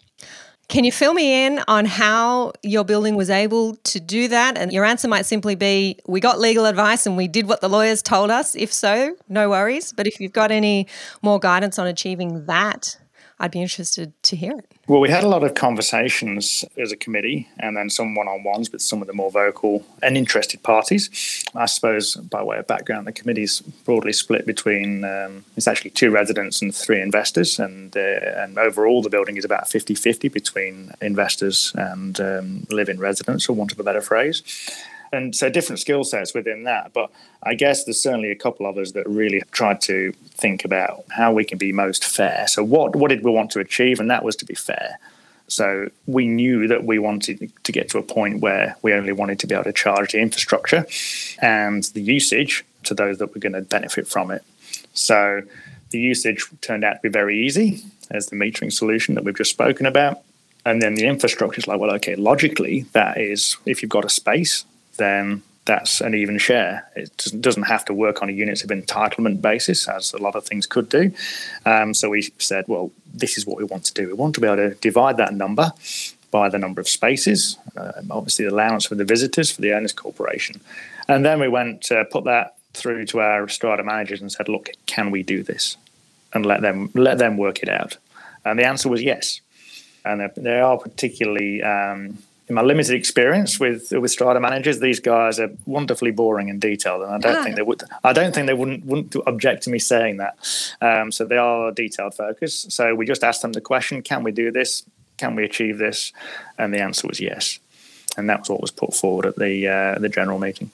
Can 0.72 0.85
you 0.85 0.90
fill 0.90 1.12
me 1.12 1.44
in 1.44 1.61
on 1.68 1.85
how 1.85 2.52
your 2.62 2.82
building 2.82 3.14
was 3.14 3.28
able 3.28 3.76
to 3.76 4.00
do 4.00 4.26
that? 4.28 4.56
And 4.56 4.72
your 4.72 4.87
answer 4.87 5.06
might 5.06 5.26
simply 5.26 5.54
be 5.54 5.98
we 6.06 6.18
got 6.18 6.40
legal 6.40 6.64
advice 6.64 7.04
and 7.04 7.14
we 7.14 7.28
did 7.28 7.46
what 7.46 7.61
the 7.61 7.68
lawyers 7.68 8.00
told 8.00 8.30
us. 8.30 8.54
If 8.54 8.72
so, 8.72 9.14
no 9.28 9.50
worries. 9.50 9.92
But 9.92 10.06
if 10.06 10.18
you've 10.18 10.32
got 10.32 10.50
any 10.50 10.87
more 11.20 11.38
guidance 11.38 11.78
on 11.78 11.88
achieving 11.88 12.46
that, 12.46 12.96
I'd 13.42 13.50
be 13.50 13.61
interested 13.61 14.12
to 14.22 14.37
hear 14.37 14.57
it. 14.57 14.72
Well, 14.87 15.00
we 15.00 15.11
had 15.11 15.24
a 15.24 15.28
lot 15.28 15.42
of 15.42 15.55
conversations 15.55 16.64
as 16.78 16.92
a 16.92 16.96
committee 16.96 17.48
and 17.59 17.76
then 17.76 17.90
some 17.90 18.14
one 18.14 18.28
on 18.28 18.44
ones 18.44 18.70
with 18.70 18.81
some 18.81 19.02
of 19.02 19.09
the 19.09 19.12
more 19.12 19.33
vocal 19.33 19.85
and 20.00 20.16
interested 20.16 20.62
parties. 20.62 21.44
I 21.52 21.66
suppose, 21.66 22.14
by 22.14 22.40
way 22.44 22.59
of 22.59 22.68
background, 22.68 23.09
the 23.09 23.12
committee's 23.12 23.61
broadly 23.61 24.12
split 24.12 24.46
between 24.46 25.05
um, 25.05 25.44
it's 25.57 25.66
actually 25.66 25.90
two 25.90 26.12
residents 26.12 26.62
and 26.62 26.72
three 26.72 27.00
investors, 27.00 27.59
and, 27.59 27.96
uh, 27.96 28.00
and 28.00 28.59
overall 28.59 29.02
the 29.02 29.11
building 29.11 29.37
is 29.37 29.44
about 29.44 29.68
50 29.68 29.96
50 29.96 30.28
between 30.28 30.92
investors 31.00 31.72
and 31.74 32.20
um, 32.20 32.66
live 32.70 32.88
in 32.88 33.00
residents, 33.00 33.46
for 33.46 33.55
want 33.55 33.72
of 33.72 33.81
a 33.81 33.85
better 33.85 34.00
phrase 34.00 34.44
and 35.12 35.37
so 35.37 35.51
different 35.51 35.79
skill 35.79 36.05
sets 36.05 36.35
within 36.35 36.64
that. 36.64 36.92
But 36.92 37.11
I 37.42 37.55
guess 37.55 37.85
there's 37.85 38.03
certainly 38.03 38.31
a 38.31 38.37
couple 38.37 38.66
of 38.66 38.79
us 38.79 38.92
that 38.92 39.07
really 39.09 39.42
tried 39.53 39.81
to 39.83 40.12
think 40.31 40.64
about 40.64 41.05
how 41.11 41.33
we 41.33 41.44
can 41.44 41.59
be 41.59 41.72
most 41.72 42.05
fair. 42.05 42.46
So 42.48 42.64
what 42.64 42.96
what 42.96 43.09
did 43.09 43.22
we 43.22 43.31
want 43.31 43.51
to 43.53 43.61
achieve, 43.61 44.01
and 44.01 44.11
that 44.11 44.25
was 44.25 44.37
to 44.37 44.44
be 44.44 44.55
fair. 44.55 44.98
So 45.48 45.90
we 46.07 46.27
knew 46.27 46.66
that 46.68 46.85
we 46.85 46.98
wanted 46.98 47.53
to 47.62 47.72
get 47.72 47.90
to 47.90 47.98
a 47.98 48.03
point 48.03 48.40
where 48.40 48.77
we 48.81 48.94
only 48.94 49.12
wanted 49.12 49.38
to 49.40 49.46
be 49.46 49.55
able 49.55 49.64
to 49.64 49.72
charge 49.72 50.12
the 50.12 50.18
infrastructure 50.18 50.87
and 51.40 51.85
the 51.85 52.01
usage 52.01 52.64
to 52.85 52.94
those 52.94 53.18
that 53.18 53.35
were 53.35 53.40
going 53.40 53.53
to 53.53 53.61
benefit 53.61 54.09
from 54.09 54.31
it. 54.31 54.42
So 54.94 55.42
the 55.90 55.98
usage 55.98 56.46
turned 56.62 56.85
out 56.85 56.94
to 56.94 57.01
be 57.03 57.11
very 57.11 57.44
easy 57.44 57.83
as 58.11 58.29
the 58.29 58.37
metering 58.37 58.72
solution 58.72 59.14
that 59.14 59.25
we've 59.25 59.37
just 59.37 59.51
spoken 59.51 59.85
about. 59.85 60.20
And 60.64 60.81
then 60.81 60.94
the 60.94 61.07
infrastructure 61.07 61.59
is 61.59 61.66
like, 61.66 61.79
well, 61.79 61.90
okay, 61.96 62.14
logically, 62.14 62.83
that 62.92 63.20
is 63.20 63.57
if 63.66 63.83
you've 63.83 63.90
got 63.90 64.07
a 64.07 64.09
space 64.09 64.64
then 64.96 65.42
that's 65.64 66.00
an 66.00 66.14
even 66.14 66.38
share. 66.38 66.88
It 66.96 67.31
doesn't 67.40 67.64
have 67.64 67.85
to 67.85 67.94
work 67.94 68.20
on 68.20 68.28
a 68.28 68.33
units 68.33 68.64
of 68.64 68.70
entitlement 68.70 69.40
basis, 69.40 69.88
as 69.88 70.12
a 70.12 70.18
lot 70.18 70.35
of 70.35 70.44
things 70.44 70.66
could 70.66 70.88
do. 70.88 71.12
Um, 71.64 71.94
so 71.94 72.11
we 72.11 72.22
said, 72.38 72.64
well, 72.66 72.90
this 73.14 73.38
is 73.38 73.46
what 73.46 73.59
we 73.59 73.64
want 73.64 73.85
to 73.85 73.94
do. 73.94 74.07
We 74.09 74.12
want 74.14 74.35
to 74.35 74.40
be 74.40 74.48
able 74.48 74.57
to 74.57 74.74
divide 74.74 75.16
that 75.18 75.35
number 75.35 75.72
by 76.33 76.48
the 76.48 76.59
number 76.59 76.81
of 76.81 76.88
spaces, 76.88 77.59
uh, 77.76 77.92
obviously 78.11 78.46
the 78.46 78.50
allowance 78.50 78.87
for 78.87 78.96
the 78.96 79.05
visitors 79.05 79.50
for 79.52 79.61
the 79.61 79.72
owners 79.72 79.92
corporation. 79.92 80.61
And 81.07 81.24
then 81.24 81.38
we 81.38 81.48
went 81.48 81.83
to 81.83 82.07
put 82.07 82.24
that 82.24 82.57
through 82.72 83.05
to 83.07 83.20
our 83.20 83.48
strata 83.48 83.85
managers 83.85 84.20
and 84.20 84.33
said, 84.33 84.48
look, 84.48 84.70
can 84.87 85.11
we 85.11 85.22
do 85.22 85.42
this? 85.42 85.76
And 86.33 86.46
let 86.46 86.62
them 86.62 86.90
let 86.94 87.18
them 87.18 87.37
work 87.37 87.62
it 87.62 87.68
out. 87.68 87.98
And 88.44 88.59
the 88.59 88.64
answer 88.64 88.88
was 88.88 89.02
yes. 89.02 89.42
And 90.05 90.28
they 90.37 90.59
are 90.59 90.78
particularly 90.78 91.62
um, 91.62 92.18
my 92.53 92.62
limited 92.62 92.95
experience 92.95 93.59
with 93.59 93.91
with 93.93 94.11
strata 94.11 94.41
managers, 94.41 94.81
these 94.81 95.01
guys 95.01 95.41
are 95.41 95.51
wonderfully 95.67 96.11
boring 96.11 96.51
and 96.51 96.61
detailed, 96.61 97.03
and 97.03 97.12
I 97.12 97.19
don't 97.19 97.43
think 97.45 97.57
they 97.57 97.62
would. 97.62 97.83
I 98.05 98.12
don't 98.12 98.35
think 98.35 98.47
they 98.47 98.55
wouldn't 98.55 98.85
wouldn't 98.85 99.17
object 99.27 99.65
to 99.65 99.71
me 99.71 99.79
saying 99.79 100.19
that. 100.19 100.37
Um, 100.81 101.12
so 101.12 101.25
they 101.25 101.37
are 101.37 101.73
detailed 101.73 102.15
focused. 102.15 102.73
So 102.73 102.95
we 102.95 103.07
just 103.07 103.25
asked 103.25 103.43
them 103.43 103.53
the 103.53 103.61
question: 103.61 104.03
Can 104.03 104.23
we 104.23 104.33
do 104.33 104.51
this? 104.51 104.85
Can 105.17 105.35
we 105.35 105.45
achieve 105.45 105.79
this? 105.79 106.12
And 106.59 106.73
the 106.73 106.81
answer 106.81 107.07
was 107.07 107.21
yes, 107.21 107.59
and 108.17 108.29
that 108.29 108.41
was 108.41 108.51
what 108.51 108.61
was 108.61 108.71
put 108.71 108.95
forward 108.95 109.27
at 109.27 109.37
the 109.37 109.69
uh, 109.69 109.99
the 109.99 110.09
general 110.09 110.38
meeting. 110.38 110.71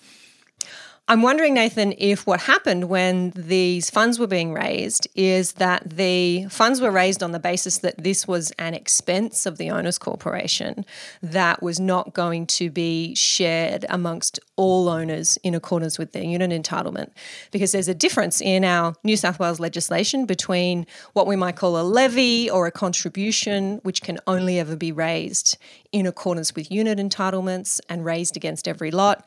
I'm 1.10 1.22
wondering, 1.22 1.54
Nathan, 1.54 1.94
if 1.96 2.26
what 2.26 2.40
happened 2.40 2.90
when 2.90 3.30
these 3.30 3.88
funds 3.88 4.18
were 4.18 4.26
being 4.26 4.52
raised 4.52 5.08
is 5.14 5.52
that 5.52 5.88
the 5.88 6.44
funds 6.50 6.82
were 6.82 6.90
raised 6.90 7.22
on 7.22 7.32
the 7.32 7.38
basis 7.38 7.78
that 7.78 7.96
this 7.96 8.28
was 8.28 8.50
an 8.58 8.74
expense 8.74 9.46
of 9.46 9.56
the 9.56 9.70
owners' 9.70 9.96
corporation 9.96 10.84
that 11.22 11.62
was 11.62 11.80
not 11.80 12.12
going 12.12 12.46
to 12.48 12.68
be 12.68 13.14
shared 13.14 13.86
amongst 13.88 14.38
all 14.56 14.86
owners 14.90 15.38
in 15.42 15.54
accordance 15.54 15.98
with 15.98 16.12
their 16.12 16.24
unit 16.24 16.50
entitlement. 16.50 17.10
Because 17.52 17.72
there's 17.72 17.88
a 17.88 17.94
difference 17.94 18.42
in 18.42 18.62
our 18.62 18.94
New 19.02 19.16
South 19.16 19.38
Wales 19.38 19.58
legislation 19.58 20.26
between 20.26 20.86
what 21.14 21.26
we 21.26 21.36
might 21.36 21.56
call 21.56 21.80
a 21.80 21.82
levy 21.82 22.50
or 22.50 22.66
a 22.66 22.70
contribution, 22.70 23.80
which 23.82 24.02
can 24.02 24.18
only 24.26 24.58
ever 24.58 24.76
be 24.76 24.92
raised 24.92 25.56
in 25.90 26.06
accordance 26.06 26.54
with 26.54 26.70
unit 26.70 26.98
entitlements 26.98 27.80
and 27.88 28.04
raised 28.04 28.36
against 28.36 28.68
every 28.68 28.90
lot, 28.90 29.26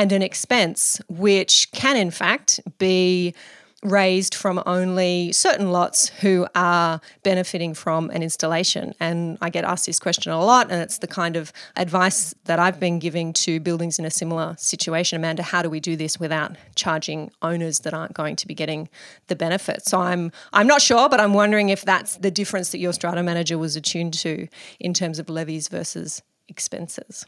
and 0.00 0.12
an 0.12 0.22
expense, 0.22 0.98
which 1.08 1.70
can 1.72 1.94
in 1.94 2.10
fact 2.10 2.58
be 2.78 3.34
raised 3.82 4.34
from 4.34 4.62
only 4.64 5.30
certain 5.30 5.72
lots 5.72 6.08
who 6.08 6.46
are 6.54 7.02
benefiting 7.22 7.74
from 7.74 8.08
an 8.08 8.22
installation. 8.22 8.94
And 8.98 9.36
I 9.42 9.50
get 9.50 9.64
asked 9.64 9.84
this 9.84 10.00
question 10.00 10.32
a 10.32 10.42
lot, 10.42 10.70
and 10.70 10.80
it's 10.80 10.98
the 10.98 11.06
kind 11.06 11.36
of 11.36 11.52
advice 11.76 12.34
that 12.44 12.58
I've 12.58 12.80
been 12.80 12.98
giving 12.98 13.34
to 13.44 13.60
buildings 13.60 13.98
in 13.98 14.06
a 14.06 14.10
similar 14.10 14.54
situation. 14.56 15.16
Amanda, 15.16 15.42
how 15.42 15.60
do 15.60 15.68
we 15.68 15.80
do 15.80 15.96
this 15.96 16.18
without 16.18 16.56
charging 16.76 17.30
owners 17.42 17.80
that 17.80 17.92
aren't 17.92 18.14
going 18.14 18.36
to 18.36 18.46
be 18.46 18.54
getting 18.54 18.88
the 19.26 19.36
benefit? 19.36 19.84
So 19.86 20.00
I'm 20.00 20.32
I'm 20.54 20.66
not 20.66 20.80
sure, 20.80 21.10
but 21.10 21.20
I'm 21.20 21.34
wondering 21.34 21.68
if 21.68 21.82
that's 21.82 22.16
the 22.16 22.30
difference 22.30 22.70
that 22.70 22.78
your 22.78 22.94
strata 22.94 23.22
manager 23.22 23.58
was 23.58 23.76
attuned 23.76 24.14
to 24.14 24.48
in 24.78 24.94
terms 24.94 25.18
of 25.18 25.28
levies 25.28 25.68
versus 25.68 26.22
expenses. 26.48 27.26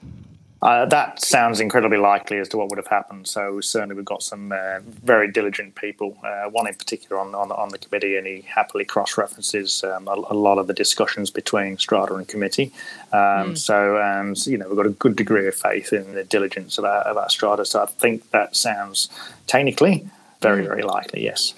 Uh, 0.62 0.86
that 0.86 1.20
sounds 1.20 1.58
incredibly 1.58 1.98
likely 1.98 2.38
as 2.38 2.48
to 2.48 2.56
what 2.56 2.68
would 2.68 2.78
have 2.78 2.86
happened. 2.86 3.26
So 3.26 3.60
certainly 3.60 3.96
we've 3.96 4.04
got 4.04 4.22
some 4.22 4.52
uh, 4.52 4.78
very 5.02 5.30
diligent 5.30 5.74
people. 5.74 6.16
Uh, 6.22 6.48
one 6.50 6.68
in 6.68 6.74
particular 6.76 7.20
on, 7.20 7.34
on, 7.34 7.50
on 7.50 7.70
the 7.70 7.78
committee, 7.78 8.16
and 8.16 8.28
he 8.28 8.42
happily 8.42 8.84
cross 8.84 9.18
references 9.18 9.82
um, 9.82 10.06
a, 10.06 10.12
a, 10.12 10.34
lot 10.34 10.58
of 10.58 10.68
the 10.68 10.72
discussions 10.72 11.30
between 11.30 11.78
Strata 11.78 12.14
and 12.14 12.28
committee. 12.28 12.72
Um, 13.12 13.18
mm. 13.54 13.58
So 13.58 14.00
um, 14.00 14.34
you 14.46 14.56
know 14.56 14.68
we've 14.68 14.76
got 14.76 14.86
a 14.86 14.90
good 14.90 15.16
degree 15.16 15.48
of 15.48 15.54
faith 15.56 15.92
in 15.92 16.14
the 16.14 16.22
diligence 16.22 16.78
of 16.78 16.84
our, 16.84 17.02
of 17.02 17.16
our 17.16 17.28
Strata. 17.28 17.64
So 17.64 17.82
I 17.82 17.86
think 17.86 18.30
that 18.30 18.54
sounds 18.54 19.08
technically 19.48 20.08
very 20.40 20.62
mm. 20.62 20.68
very 20.68 20.82
likely. 20.82 21.24
Yes. 21.24 21.54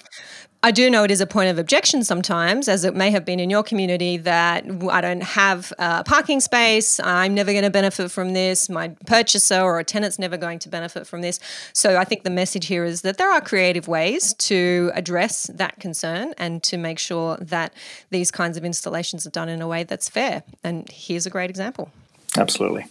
I 0.65 0.71
do 0.71 0.89
know 0.89 1.03
it 1.03 1.11
is 1.11 1.21
a 1.21 1.27
point 1.27 1.51
of 1.51 1.59
objection 1.59 2.03
sometimes, 2.03 2.67
as 2.67 2.85
it 2.85 2.95
may 2.95 3.11
have 3.11 3.23
been 3.23 3.39
in 3.39 3.51
your 3.51 3.61
community, 3.61 4.17
that 4.17 4.65
I 4.89 4.99
don't 4.99 5.21
have 5.21 5.71
a 5.77 6.03
parking 6.03 6.39
space, 6.39 6.99
I'm 6.99 7.35
never 7.35 7.51
going 7.51 7.65
to 7.65 7.69
benefit 7.69 8.09
from 8.09 8.33
this, 8.33 8.67
my 8.67 8.87
purchaser 9.05 9.61
or 9.61 9.77
a 9.77 9.83
tenant's 9.83 10.17
never 10.17 10.37
going 10.37 10.57
to 10.57 10.69
benefit 10.69 11.05
from 11.05 11.21
this. 11.21 11.39
So 11.73 11.97
I 11.97 12.03
think 12.03 12.23
the 12.23 12.31
message 12.31 12.65
here 12.65 12.83
is 12.83 13.03
that 13.03 13.19
there 13.19 13.31
are 13.31 13.41
creative 13.41 13.87
ways 13.87 14.33
to 14.33 14.89
address 14.95 15.51
that 15.53 15.79
concern 15.79 16.33
and 16.35 16.63
to 16.63 16.77
make 16.77 16.97
sure 16.97 17.37
that 17.41 17.71
these 18.09 18.31
kinds 18.31 18.57
of 18.57 18.65
installations 18.65 19.27
are 19.27 19.29
done 19.29 19.49
in 19.49 19.61
a 19.61 19.67
way 19.67 19.83
that's 19.83 20.09
fair. 20.09 20.41
And 20.63 20.89
here's 20.89 21.27
a 21.27 21.29
great 21.29 21.51
example. 21.51 21.91
Absolutely. 22.35 22.87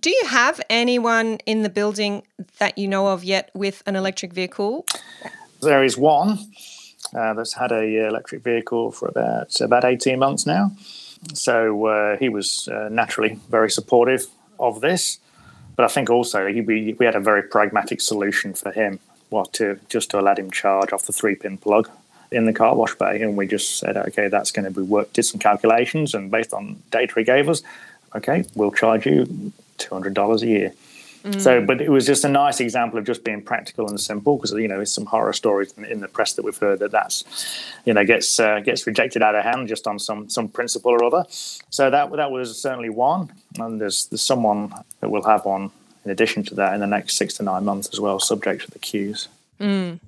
Do 0.00 0.08
you 0.08 0.22
have 0.28 0.62
anyone 0.70 1.40
in 1.44 1.62
the 1.62 1.68
building 1.68 2.22
that 2.58 2.78
you 2.78 2.88
know 2.88 3.08
of 3.08 3.22
yet 3.22 3.50
with 3.52 3.82
an 3.84 3.96
electric 3.96 4.32
vehicle? 4.32 4.86
There 5.64 5.84
is 5.84 5.96
one 5.96 6.38
uh, 7.14 7.34
that's 7.34 7.54
had 7.54 7.72
a 7.72 8.04
uh, 8.04 8.08
electric 8.08 8.42
vehicle 8.42 8.92
for 8.92 9.08
about 9.08 9.60
about 9.60 9.84
eighteen 9.84 10.18
months 10.18 10.46
now. 10.46 10.72
So 11.32 11.86
uh, 11.86 12.16
he 12.18 12.28
was 12.28 12.68
uh, 12.68 12.88
naturally 12.90 13.38
very 13.48 13.70
supportive 13.70 14.26
of 14.58 14.80
this, 14.80 15.18
but 15.74 15.84
I 15.84 15.88
think 15.88 16.10
also 16.10 16.46
he, 16.46 16.60
we, 16.60 16.94
we 16.98 17.06
had 17.06 17.16
a 17.16 17.20
very 17.20 17.42
pragmatic 17.42 18.00
solution 18.02 18.52
for 18.52 18.72
him, 18.72 19.00
what 19.30 19.52
to 19.54 19.78
just 19.88 20.10
to 20.10 20.20
let 20.20 20.38
him 20.38 20.50
charge 20.50 20.92
off 20.92 21.06
the 21.06 21.12
three 21.12 21.34
pin 21.34 21.56
plug 21.56 21.88
in 22.30 22.44
the 22.44 22.52
car 22.52 22.74
wash 22.74 22.94
bay, 22.94 23.22
and 23.22 23.36
we 23.38 23.46
just 23.46 23.78
said, 23.78 23.96
okay, 23.96 24.28
that's 24.28 24.50
going 24.50 24.64
to 24.66 24.70
be 24.70 24.82
work. 24.82 25.12
Did 25.12 25.24
some 25.24 25.40
calculations, 25.40 26.14
and 26.14 26.30
based 26.30 26.52
on 26.52 26.82
data 26.90 27.14
he 27.16 27.24
gave 27.24 27.48
us, 27.48 27.62
okay, 28.14 28.44
we'll 28.54 28.72
charge 28.72 29.06
you 29.06 29.52
two 29.78 29.94
hundred 29.94 30.14
dollars 30.14 30.42
a 30.42 30.46
year. 30.46 30.72
So, 31.32 31.62
mm. 31.62 31.66
but 31.66 31.80
it 31.80 31.88
was 31.88 32.04
just 32.04 32.22
a 32.26 32.28
nice 32.28 32.60
example 32.60 32.98
of 32.98 33.06
just 33.06 33.24
being 33.24 33.40
practical 33.40 33.88
and 33.88 33.98
simple 33.98 34.36
because 34.36 34.52
you 34.52 34.68
know 34.68 34.76
there's 34.76 34.92
some 34.92 35.06
horror 35.06 35.32
stories 35.32 35.72
in, 35.78 35.86
in, 35.86 36.00
the 36.00 36.08
press 36.08 36.34
that 36.34 36.44
we've 36.44 36.58
heard 36.58 36.80
that 36.80 36.90
that's 36.90 37.24
you 37.86 37.94
know 37.94 38.04
gets 38.04 38.38
uh, 38.38 38.60
gets 38.60 38.86
rejected 38.86 39.22
out 39.22 39.34
of 39.34 39.42
hand 39.42 39.66
just 39.66 39.86
on 39.86 39.98
some 39.98 40.28
some 40.28 40.48
principle 40.48 40.90
or 40.90 41.02
other. 41.02 41.24
So 41.30 41.90
that 41.90 42.12
that 42.12 42.30
was 42.30 42.60
certainly 42.60 42.90
one, 42.90 43.32
and 43.58 43.80
there's 43.80 44.04
there's 44.08 44.20
someone 44.20 44.74
that 45.00 45.08
we'll 45.08 45.22
have 45.22 45.46
on 45.46 45.70
in 46.04 46.10
addition 46.10 46.42
to 46.44 46.54
that 46.56 46.74
in 46.74 46.80
the 46.80 46.86
next 46.86 47.16
six 47.16 47.34
to 47.34 47.42
nine 47.42 47.64
months 47.64 47.88
as 47.92 48.00
well, 48.00 48.20
subject 48.20 48.66
to 48.66 48.70
the 48.70 48.78
queues. 48.78 49.28
Mm. 49.58 50.00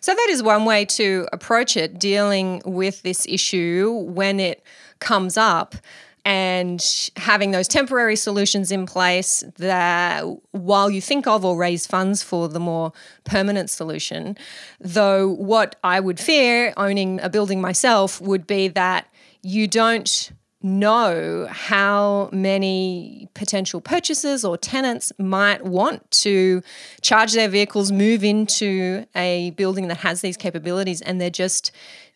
So 0.00 0.12
that 0.12 0.26
is 0.30 0.42
one 0.42 0.64
way 0.64 0.84
to 0.86 1.28
approach 1.32 1.76
it, 1.76 1.98
dealing 1.98 2.62
with 2.64 3.02
this 3.02 3.26
issue 3.28 3.92
when 3.92 4.40
it 4.40 4.62
comes 4.98 5.36
up 5.36 5.76
and 6.24 7.10
having 7.16 7.50
those 7.50 7.68
temporary 7.68 8.16
solutions 8.16 8.72
in 8.72 8.86
place 8.86 9.44
that 9.56 10.24
while 10.52 10.88
you 10.90 11.00
think 11.00 11.26
of 11.26 11.44
or 11.44 11.56
raise 11.56 11.86
funds 11.86 12.22
for 12.22 12.48
the 12.48 12.60
more 12.60 12.92
permanent 13.24 13.68
solution, 13.68 14.36
though 14.80 15.28
what 15.28 15.76
I 15.84 16.00
would 16.00 16.18
fear 16.18 16.72
owning 16.76 17.20
a 17.20 17.28
building 17.28 17.60
myself 17.60 18.20
would 18.20 18.46
be 18.46 18.68
that 18.68 19.06
you 19.42 19.68
don't 19.68 20.32
know 20.64 21.46
how 21.50 22.30
many 22.32 23.28
potential 23.34 23.80
purchasers 23.80 24.44
or 24.44 24.56
tenants 24.56 25.12
might 25.18 25.62
want 25.64 26.10
to 26.10 26.62
charge 27.02 27.34
their 27.34 27.48
vehicles, 27.48 27.92
move 27.92 28.24
into 28.24 29.04
a 29.14 29.50
building 29.50 29.88
that 29.88 29.98
has 29.98 30.22
these 30.22 30.38
capabilities, 30.38 31.02
and 31.02 31.20
they're 31.20 31.28
just 31.28 31.70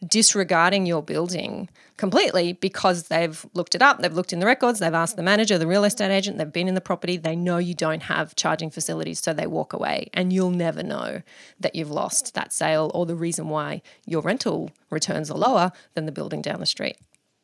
disregarding 0.07 0.87
your 0.87 1.03
building 1.03 1.69
completely 1.99 2.55
because 2.55 3.09
they've 3.09 3.45
looked 3.53 3.75
it 3.75 3.83
up, 3.83 4.01
they've 4.01 4.15
looked 4.15 4.33
in 4.33 4.39
the 4.39 4.47
records, 4.47 4.79
they've 4.79 4.95
asked 4.95 5.17
the 5.17 5.23
manager, 5.23 5.59
the 5.59 5.67
real 5.67 5.85
estate 5.85 6.11
agent, 6.11 6.39
they've 6.39 6.53
been 6.53 6.69
in 6.69 6.75
the 6.75 6.81
property, 6.81 7.19
they 7.19 7.37
know 7.37 7.59
you 7.59 7.75
don't 7.75 8.05
have 8.05 8.35
charging 8.37 8.71
facilities, 8.71 9.21
so 9.21 9.35
they 9.35 9.47
walk 9.47 9.75
away. 9.75 10.09
And 10.15 10.33
you'll 10.33 10.51
never 10.51 10.83
know 10.83 11.23
that 11.61 11.75
you've 11.75 11.91
lost 11.91 12.35
that 12.35 12.53
sale 12.53 12.91
or 12.95 13.05
the 13.05 13.17
reason 13.17 13.49
why 13.49 13.83
your 14.07 14.23
rental 14.23 14.71
returns 14.89 15.31
are 15.31 15.37
lower 15.37 15.73
than 15.95 16.07
the 16.07 16.13
building 16.13 16.41
down 16.41 16.61
the 16.61 16.67
street. 16.67 16.97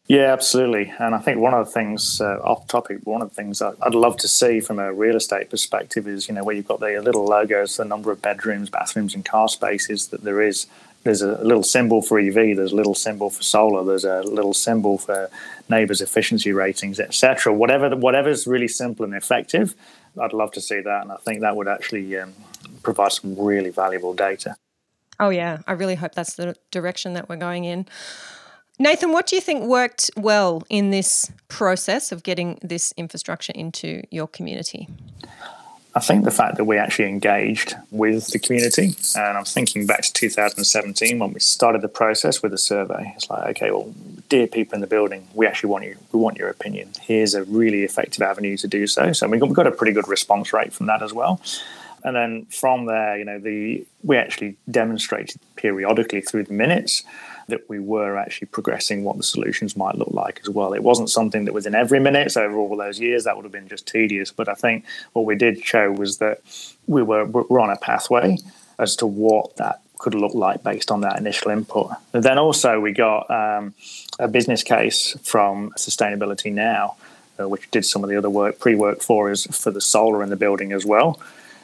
Yeah, 0.07 0.33
absolutely. 0.33 0.93
And 0.99 1.15
I 1.15 1.19
think 1.19 1.39
one 1.39 1.55
of 1.55 1.65
the 1.65 1.73
things, 1.73 2.21
uh, 2.21 2.39
off 2.43 2.67
topic, 2.67 2.99
one 3.05 3.23
of 3.23 3.31
the 3.31 3.35
things 3.35 3.63
I'd 3.63 3.95
love 3.95 4.19
to 4.19 4.29
see 4.29 4.61
from 4.61 4.79
a 4.79 4.93
real 4.93 5.17
estate 5.17 5.49
perspective 5.49 6.07
is, 6.07 6.29
you 6.29 6.35
know, 6.35 6.45
where 6.45 6.55
you've 6.55 6.69
got 6.69 6.81
the 6.81 7.01
little 7.01 7.25
logos, 7.25 7.79
the 7.79 7.87
number 7.87 8.13
of 8.13 8.21
bedrooms, 8.21 8.69
bathrooms, 8.69 9.15
and 9.15 9.25
car 9.25 9.49
spaces 9.49 10.09
that 10.09 10.23
there 10.23 10.43
is 10.43 10.67
there's 11.05 11.23
a 11.23 11.43
little 11.45 11.63
symbol 11.63 12.01
for 12.01 12.19
EV, 12.19 12.57
there's 12.57 12.73
a 12.73 12.77
little 12.77 12.95
symbol 12.95 13.29
for 13.29 13.43
solar, 13.43 13.85
there's 13.85 14.07
a 14.07 14.23
little 14.23 14.55
symbol 14.55 14.97
for 14.97 15.31
NABERS 15.71 16.01
efficiency 16.01 16.51
ratings, 16.51 16.99
etc. 16.99 17.53
Whatever, 17.53 17.95
whatever's 17.95 18.47
really 18.47 18.69
simple 18.69 19.05
and 19.05 19.15
effective, 19.15 19.75
I'd 20.21 20.33
love 20.33 20.53
to 20.53 20.63
see 20.63 20.81
that, 20.81 21.03
and 21.03 21.13
I 21.13 21.17
think 21.17 21.43
that 21.43 21.57
would 21.57 21.69
actually 21.69 22.17
um, 22.17 22.33
provide 22.83 23.13
some 23.13 23.39
really 23.39 23.69
valuable 23.69 24.15
data. 24.15 24.57
Oh 25.21 25.29
yeah, 25.29 25.59
I 25.67 25.73
really 25.73 25.95
hope 25.95 26.15
that's 26.15 26.35
the 26.35 26.57
direction 26.71 27.13
that 27.15 27.29
we're 27.29 27.37
going 27.37 27.65
in. 27.65 27.87
Nathan, 28.79 29.13
what 29.13 29.27
do 29.29 29.37
you 29.37 29.41
think 29.41 29.65
worked 29.65 30.11
well 30.17 30.65
in 30.69 30.91
this 30.91 31.31
process 31.47 32.11
of 32.11 32.25
getting 32.25 32.59
this 32.61 32.93
infrastructure 32.97 33.53
into 33.55 34.03
your 34.11 34.27
community? 34.27 34.89
I 35.97 36.01
think 36.01 36.25
the 36.25 36.33
fact 36.33 36.57
that 36.57 36.65
we 36.65 36.77
actually 36.77 37.09
engaged 37.09 37.75
with 37.93 38.33
the 38.33 38.41
community, 38.41 38.97
and 39.15 39.39
I'm 39.39 39.45
thinking 39.45 39.87
back 39.87 40.03
to 40.03 40.13
2017 40.13 41.21
when 41.21 41.33
we 41.33 41.39
started 41.39 41.83
the 41.83 41.89
process 41.89 42.43
with 42.43 42.53
a 42.53 42.59
survey. 42.59 43.13
It's 43.15 43.31
like, 43.31 43.51
okay, 43.51 43.71
well, 43.71 43.95
dear 44.29 44.49
people 44.49 44.75
in 44.75 44.81
the 44.81 44.89
building, 44.89 45.29
we 45.35 45.47
actually 45.47 45.71
want 45.71 45.85
you, 45.85 45.97
we 46.11 46.19
want 46.19 46.37
your 46.37 46.49
opinion. 46.49 46.91
Here's 47.01 47.35
a 47.35 47.45
really 47.45 47.85
effective 47.85 48.23
avenue 48.23 48.57
to 48.57 48.67
do 48.67 48.89
so. 48.89 49.13
So 49.13 49.29
we 49.29 49.39
got, 49.39 49.69
a 49.69 49.71
pretty 49.71 49.93
good 49.93 50.09
response 50.09 50.53
rate 50.53 50.73
from 50.73 50.87
that 50.87 51.01
as 51.01 51.13
well. 51.13 51.41
And 52.03 52.17
then 52.17 52.47
from 52.47 52.87
there, 52.87 53.17
you 53.17 53.25
know, 53.25 53.39
the 53.39 53.87
we 54.03 54.17
actually 54.17 54.57
demonstrated 54.69 55.41
periodically 55.55 56.21
through 56.21 56.45
the 56.45 56.53
minutes 56.53 57.05
that 57.49 57.69
we 57.69 57.79
were 57.79 58.17
actually 58.17 58.49
progressing 58.49 59.05
what 59.05 59.17
the 59.17 59.23
solutions 59.23 59.77
might 59.77 59.97
look 59.97 60.13
like 60.13 60.41
as 60.43 60.49
well. 60.49 60.73
It 60.73 60.83
wasn't 60.83 61.11
something 61.11 61.45
that 61.45 61.55
was 61.55 61.67
in 61.67 61.75
every 61.75 62.01
minute. 62.01 62.33
So 62.33 62.43
over 62.43 62.57
all 62.57 62.77
those 62.77 63.01
years, 63.01 63.25
that 63.25 63.37
would 63.37 63.45
have 63.45 63.53
been 63.53 63.69
just 63.69 63.87
tedious. 63.87 64.31
But 64.33 64.49
I 64.49 64.55
think 64.55 64.85
what 65.13 65.25
we 65.25 65.37
did 65.37 65.65
show 65.65 65.91
was 65.91 66.19
that 66.19 66.41
we 66.87 67.03
were 67.03 67.25
we're 67.25 67.61
on 67.61 67.71
a 67.71 67.77
pathway 67.77 68.39
as 68.79 68.97
to 68.97 69.07
what 69.07 69.57
that 69.57 69.81
could 69.99 70.15
look 70.15 70.35
like 70.35 70.63
based 70.63 70.91
on 70.91 71.01
that 71.03 71.19
initial 71.19 71.51
input. 71.51 71.91
And 72.13 72.23
then 72.23 72.39
also 72.39 72.81
we 72.81 72.93
got 72.93 73.31
um, 73.31 73.75
a 74.19 74.29
business 74.29 74.63
case 74.63 75.17
from 75.23 75.71
Sustainability 75.79 76.53
Now, 76.53 76.97
uh, 77.41 77.49
which 77.49 77.71
did 77.71 77.85
some 77.85 78.05
of 78.05 78.11
the 78.11 78.17
other 78.17 78.31
work, 78.31 78.59
pre-work 78.59 79.03
for 79.03 79.31
us 79.31 79.47
for 79.47 79.71
the 79.71 79.81
solar 79.81 80.23
in 80.23 80.31
the 80.31 80.37
building 80.37 80.73
as 80.73 80.85
well, 80.85 81.21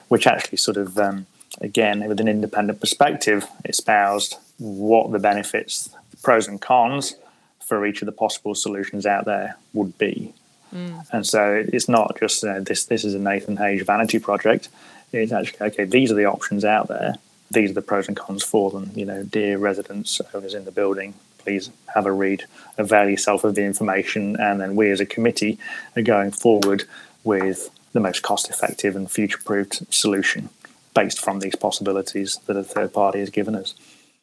which 0.08 0.26
actually 0.26 0.58
sort 0.58 0.76
of 0.76 0.98
um, 0.98 1.26
again 1.60 2.06
with 2.08 2.20
an 2.20 2.28
independent 2.28 2.80
perspective 2.80 3.46
espoused 3.64 4.36
what 4.60 5.10
the 5.10 5.18
benefits, 5.18 5.90
pros 6.22 6.46
and 6.46 6.60
cons 6.60 7.16
for 7.64 7.84
each 7.86 8.02
of 8.02 8.06
the 8.06 8.12
possible 8.12 8.54
solutions 8.54 9.06
out 9.06 9.24
there 9.24 9.56
would 9.72 9.96
be. 9.98 10.32
Mm. 10.74 11.04
And 11.12 11.26
so 11.26 11.64
it's 11.66 11.88
not 11.88 12.16
just 12.20 12.44
uh, 12.44 12.60
this. 12.60 12.84
This 12.84 13.04
is 13.04 13.14
a 13.14 13.18
Nathan 13.18 13.56
Hage 13.56 13.84
vanity 13.84 14.18
project. 14.18 14.68
It's 15.12 15.32
actually 15.32 15.66
okay. 15.68 15.84
These 15.84 16.12
are 16.12 16.14
the 16.14 16.26
options 16.26 16.64
out 16.64 16.86
there. 16.88 17.16
These 17.50 17.70
are 17.70 17.74
the 17.74 17.82
pros 17.82 18.06
and 18.06 18.16
cons 18.16 18.44
for 18.44 18.70
them. 18.70 18.92
You 18.94 19.06
know, 19.06 19.24
dear 19.24 19.58
residents, 19.58 20.20
owners 20.32 20.54
in 20.54 20.64
the 20.64 20.70
building, 20.70 21.14
please 21.38 21.70
have 21.94 22.06
a 22.06 22.12
read, 22.12 22.44
avail 22.78 23.08
yourself 23.08 23.42
of 23.42 23.54
the 23.56 23.64
information, 23.64 24.36
and 24.38 24.60
then 24.60 24.76
we 24.76 24.90
as 24.90 25.00
a 25.00 25.06
committee 25.06 25.58
are 25.96 26.02
going 26.02 26.30
forward 26.30 26.84
with 27.24 27.70
the 27.92 28.00
most 28.00 28.22
cost-effective 28.22 28.94
and 28.94 29.10
future-proofed 29.10 29.92
solution 29.92 30.48
based 30.94 31.18
from 31.18 31.40
these 31.40 31.56
possibilities 31.56 32.38
that 32.46 32.56
a 32.56 32.62
third 32.62 32.92
party 32.92 33.18
has 33.18 33.30
given 33.30 33.56
us. 33.56 33.74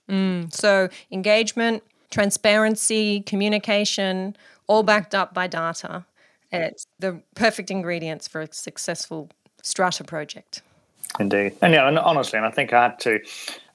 Mm, 0.09 0.53
so 0.53 0.89
engagement, 1.11 1.83
transparency, 2.09 3.21
communication, 3.21 4.35
all 4.67 4.83
backed 4.83 5.13
up 5.13 5.33
by 5.33 5.47
data. 5.47 6.05
It's 6.51 6.87
the 6.99 7.21
perfect 7.35 7.69
ingredients 7.71 8.27
for 8.27 8.41
a 8.41 8.47
successful 8.51 9.29
strata 9.61 10.03
project. 10.03 10.61
Indeed. 11.19 11.53
And 11.61 11.73
yeah, 11.73 11.87
and 11.87 11.97
honestly, 11.99 12.37
and 12.37 12.45
I 12.45 12.51
think 12.51 12.73
I 12.73 12.83
had 12.83 12.99
to, 12.99 13.19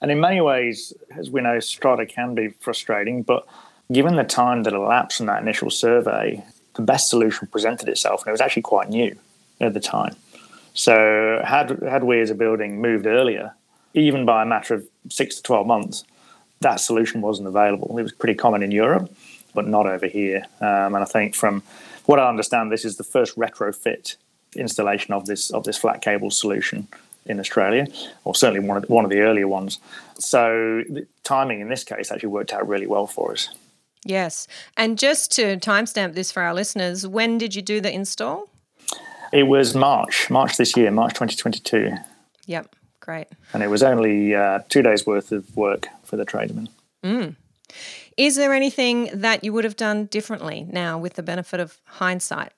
and 0.00 0.10
in 0.10 0.20
many 0.20 0.40
ways, 0.40 0.92
as 1.16 1.30
we 1.30 1.40
know, 1.40 1.60
strata 1.60 2.06
can 2.06 2.34
be 2.34 2.48
frustrating, 2.60 3.22
but 3.22 3.46
given 3.90 4.16
the 4.16 4.24
time 4.24 4.62
that 4.62 4.72
elapsed 4.72 5.18
from 5.18 5.26
that 5.26 5.42
initial 5.42 5.70
survey, 5.70 6.42
the 6.74 6.82
best 6.82 7.08
solution 7.10 7.48
presented 7.48 7.88
itself, 7.88 8.22
and 8.22 8.28
it 8.28 8.32
was 8.32 8.40
actually 8.40 8.62
quite 8.62 8.88
new 8.88 9.16
at 9.60 9.74
the 9.74 9.80
time. 9.80 10.16
So 10.74 11.42
had 11.44 11.82
had 11.82 12.04
we 12.04 12.20
as 12.20 12.30
a 12.30 12.34
building 12.34 12.80
moved 12.80 13.06
earlier, 13.06 13.54
even 13.92 14.24
by 14.24 14.42
a 14.42 14.46
matter 14.46 14.74
of 14.74 14.86
six 15.10 15.36
to 15.36 15.42
twelve 15.42 15.66
months, 15.66 16.04
that 16.62 16.80
solution 16.80 17.20
wasn't 17.20 17.48
available. 17.48 17.98
It 17.98 18.02
was 18.02 18.12
pretty 18.12 18.34
common 18.34 18.62
in 18.62 18.70
Europe, 18.70 19.12
but 19.54 19.66
not 19.66 19.86
over 19.86 20.06
here. 20.06 20.44
Um, 20.60 20.94
and 20.94 20.98
I 20.98 21.04
think 21.04 21.34
from 21.34 21.62
what 22.06 22.18
I 22.18 22.28
understand, 22.28 22.72
this 22.72 22.84
is 22.84 22.96
the 22.96 23.04
first 23.04 23.36
retrofit 23.36 24.16
installation 24.56 25.14
of 25.14 25.26
this 25.26 25.50
of 25.50 25.64
this 25.64 25.78
flat 25.78 26.02
cable 26.02 26.30
solution 26.30 26.88
in 27.24 27.38
Australia, 27.38 27.86
or 28.24 28.34
certainly 28.34 28.66
one 28.66 28.76
of 28.76 28.86
the, 28.86 28.92
one 28.92 29.04
of 29.04 29.10
the 29.10 29.20
earlier 29.20 29.46
ones. 29.46 29.78
So 30.18 30.82
the 30.88 31.06
timing 31.22 31.60
in 31.60 31.68
this 31.68 31.84
case 31.84 32.10
actually 32.10 32.30
worked 32.30 32.52
out 32.52 32.66
really 32.66 32.86
well 32.86 33.06
for 33.06 33.32
us. 33.32 33.48
Yes, 34.04 34.48
and 34.76 34.98
just 34.98 35.30
to 35.32 35.56
timestamp 35.58 36.14
this 36.14 36.32
for 36.32 36.42
our 36.42 36.52
listeners, 36.52 37.06
when 37.06 37.38
did 37.38 37.54
you 37.54 37.62
do 37.62 37.80
the 37.80 37.92
install? 37.92 38.48
It 39.32 39.44
was 39.44 39.74
March, 39.74 40.28
March 40.28 40.56
this 40.56 40.76
year, 40.76 40.90
March 40.90 41.14
2022. 41.14 41.96
Yep, 42.46 42.74
great. 43.00 43.28
And 43.54 43.62
it 43.62 43.68
was 43.68 43.82
only 43.82 44.34
uh, 44.34 44.60
two 44.68 44.82
days 44.82 45.06
worth 45.06 45.30
of 45.30 45.56
work 45.56 45.86
for 46.12 46.18
the 46.18 46.26
tradesmen. 46.26 46.68
Mm. 47.02 47.36
Is 48.18 48.36
there 48.36 48.52
anything 48.52 49.08
that 49.14 49.42
you 49.42 49.54
would 49.54 49.64
have 49.64 49.76
done 49.76 50.04
differently 50.04 50.66
now 50.70 50.98
with 50.98 51.14
the 51.14 51.22
benefit 51.22 51.58
of 51.58 51.80
hindsight? 51.84 52.52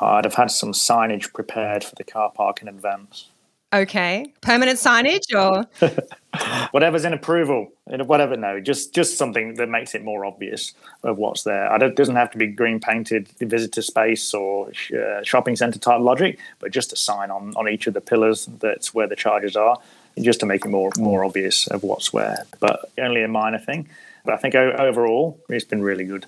I'd 0.00 0.24
have 0.24 0.34
had 0.34 0.52
some 0.52 0.70
signage 0.70 1.32
prepared 1.32 1.82
for 1.82 1.96
the 1.96 2.04
car 2.04 2.30
park 2.30 2.62
in 2.62 2.68
advance. 2.68 3.30
Okay, 3.72 4.32
permanent 4.42 4.78
signage 4.78 5.34
or 5.34 5.66
whatever's 6.70 7.04
in 7.04 7.12
approval, 7.12 7.72
whatever. 7.84 8.36
No, 8.36 8.60
just 8.60 8.94
just 8.94 9.18
something 9.18 9.54
that 9.54 9.68
makes 9.68 9.96
it 9.96 10.04
more 10.04 10.24
obvious 10.24 10.72
of 11.02 11.18
what's 11.18 11.42
there. 11.42 11.74
it 11.82 11.96
doesn't 11.96 12.14
have 12.14 12.30
to 12.30 12.38
be 12.38 12.46
green 12.46 12.78
painted 12.78 13.26
visitor 13.40 13.82
space 13.82 14.32
or 14.32 14.70
uh, 14.94 15.24
shopping 15.24 15.56
centre 15.56 15.80
type 15.80 16.00
logic, 16.00 16.38
but 16.60 16.70
just 16.70 16.92
a 16.92 16.96
sign 16.96 17.32
on 17.32 17.54
on 17.56 17.68
each 17.68 17.88
of 17.88 17.94
the 17.94 18.00
pillars 18.00 18.46
that's 18.60 18.94
where 18.94 19.08
the 19.08 19.16
charges 19.16 19.56
are, 19.56 19.76
just 20.22 20.40
to 20.40 20.46
make 20.46 20.64
it 20.64 20.68
more 20.68 20.90
more 20.98 21.24
obvious 21.24 21.66
of 21.68 21.82
what's 21.82 22.12
where. 22.12 22.44
But 22.60 22.90
only 22.98 23.22
a 23.22 23.28
minor 23.28 23.58
thing. 23.58 23.88
But 24.24 24.34
I 24.34 24.36
think 24.38 24.54
overall, 24.54 25.40
it's 25.48 25.64
been 25.64 25.82
really 25.82 26.04
good. 26.04 26.26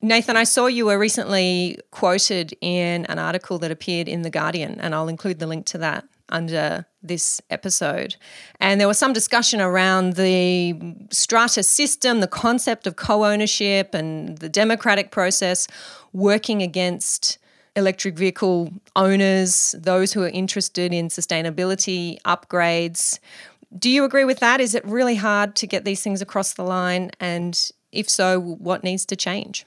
Nathan, 0.00 0.36
I 0.36 0.44
saw 0.44 0.66
you 0.66 0.86
were 0.86 0.98
recently 0.98 1.78
quoted 1.90 2.56
in 2.60 3.04
an 3.06 3.18
article 3.18 3.58
that 3.58 3.72
appeared 3.72 4.06
in 4.06 4.22
The 4.22 4.30
Guardian, 4.30 4.80
and 4.80 4.94
I'll 4.94 5.08
include 5.08 5.40
the 5.40 5.46
link 5.48 5.66
to 5.66 5.78
that 5.78 6.04
under 6.28 6.86
this 7.02 7.40
episode. 7.50 8.16
And 8.60 8.80
there 8.80 8.86
was 8.86 8.98
some 8.98 9.12
discussion 9.12 9.60
around 9.60 10.14
the 10.14 10.76
strata 11.10 11.62
system, 11.62 12.20
the 12.20 12.28
concept 12.28 12.86
of 12.86 12.96
co 12.96 13.24
ownership, 13.24 13.92
and 13.94 14.38
the 14.38 14.48
democratic 14.48 15.10
process 15.10 15.66
working 16.12 16.62
against 16.62 17.37
electric 17.78 18.16
vehicle 18.16 18.70
owners, 18.96 19.74
those 19.78 20.12
who 20.12 20.22
are 20.22 20.28
interested 20.28 20.92
in 20.92 21.08
sustainability 21.08 22.20
upgrades. 22.22 23.18
Do 23.78 23.88
you 23.88 24.04
agree 24.04 24.24
with 24.24 24.40
that? 24.40 24.60
Is 24.60 24.74
it 24.74 24.84
really 24.84 25.14
hard 25.14 25.54
to 25.56 25.66
get 25.66 25.84
these 25.84 26.02
things 26.02 26.20
across 26.20 26.54
the 26.54 26.64
line? 26.64 27.10
And 27.20 27.70
if 27.92 28.10
so, 28.10 28.40
what 28.40 28.84
needs 28.84 29.04
to 29.06 29.16
change? 29.16 29.64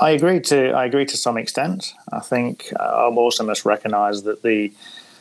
I 0.00 0.10
agree 0.10 0.40
to 0.40 0.70
I 0.72 0.86
agree 0.86 1.04
to 1.06 1.16
some 1.16 1.36
extent. 1.38 1.92
I 2.12 2.20
think 2.20 2.72
uh, 2.80 2.82
I 2.82 3.14
also 3.14 3.44
must 3.44 3.64
recognise 3.64 4.24
that 4.24 4.42
the 4.42 4.72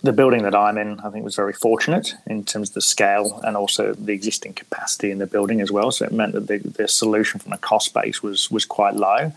the 0.01 0.11
building 0.11 0.43
that 0.43 0.53
I'm 0.53 0.77
in, 0.77 0.99
I 0.99 1.09
think, 1.09 1.23
was 1.23 1.35
very 1.35 1.53
fortunate 1.53 2.13
in 2.27 2.43
terms 2.43 2.69
of 2.69 2.73
the 2.73 2.81
scale 2.81 3.39
and 3.45 3.55
also 3.55 3.93
the 3.93 4.11
existing 4.11 4.53
capacity 4.53 5.11
in 5.11 5.19
the 5.19 5.25
building 5.25 5.61
as 5.61 5.71
well. 5.71 5.91
So 5.91 6.05
it 6.05 6.11
meant 6.11 6.33
that 6.33 6.47
the, 6.47 6.57
the 6.57 6.87
solution 6.89 7.39
from 7.39 7.53
a 7.53 7.57
cost 7.57 7.93
base 7.93 8.21
was 8.21 8.51
was 8.51 8.65
quite 8.65 8.95
low. 8.95 9.31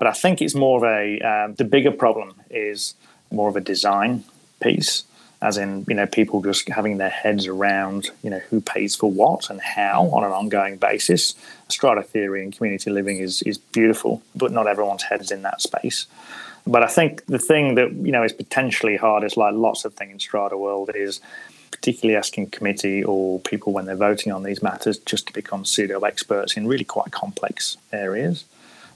But 0.00 0.08
I 0.08 0.12
think 0.12 0.42
it's 0.42 0.54
more 0.54 0.78
of 0.78 0.84
a 0.84 1.20
um, 1.20 1.54
the 1.54 1.64
bigger 1.64 1.92
problem 1.92 2.34
is 2.50 2.94
more 3.30 3.48
of 3.48 3.54
a 3.54 3.60
design 3.60 4.24
piece, 4.60 5.04
as 5.42 5.58
in 5.58 5.84
you 5.86 5.94
know 5.94 6.06
people 6.06 6.42
just 6.42 6.68
having 6.70 6.96
their 6.96 7.10
heads 7.10 7.46
around 7.46 8.10
you 8.24 8.30
know 8.30 8.40
who 8.50 8.62
pays 8.62 8.96
for 8.96 9.10
what 9.10 9.50
and 9.50 9.60
how 9.60 10.06
on 10.08 10.24
an 10.24 10.32
ongoing 10.32 10.78
basis. 10.78 11.34
Strata 11.68 12.02
theory 12.02 12.42
and 12.42 12.56
community 12.56 12.90
living 12.90 13.18
is 13.18 13.42
is 13.42 13.58
beautiful, 13.58 14.22
but 14.34 14.50
not 14.50 14.66
everyone's 14.66 15.04
head 15.04 15.20
is 15.20 15.30
in 15.30 15.42
that 15.42 15.60
space. 15.60 16.06
But 16.66 16.82
I 16.82 16.88
think 16.88 17.26
the 17.26 17.38
thing 17.38 17.74
that 17.74 17.92
you 17.92 18.10
know 18.10 18.22
is 18.22 18.32
potentially 18.32 18.96
hard 18.96 19.22
is 19.22 19.36
like 19.36 19.54
lots 19.54 19.84
of 19.84 19.92
things 19.92 20.12
in 20.12 20.18
Strata 20.18 20.56
world 20.56 20.90
is 20.94 21.20
particularly 21.70 22.16
asking 22.16 22.50
committee 22.50 23.04
or 23.04 23.38
people 23.40 23.72
when 23.74 23.84
they're 23.84 23.96
voting 23.96 24.32
on 24.32 24.42
these 24.44 24.62
matters 24.62 24.98
just 24.98 25.26
to 25.26 25.32
become 25.32 25.64
pseudo 25.64 26.00
experts 26.00 26.56
in 26.56 26.66
really 26.66 26.84
quite 26.84 27.10
complex 27.10 27.76
areas, 27.92 28.44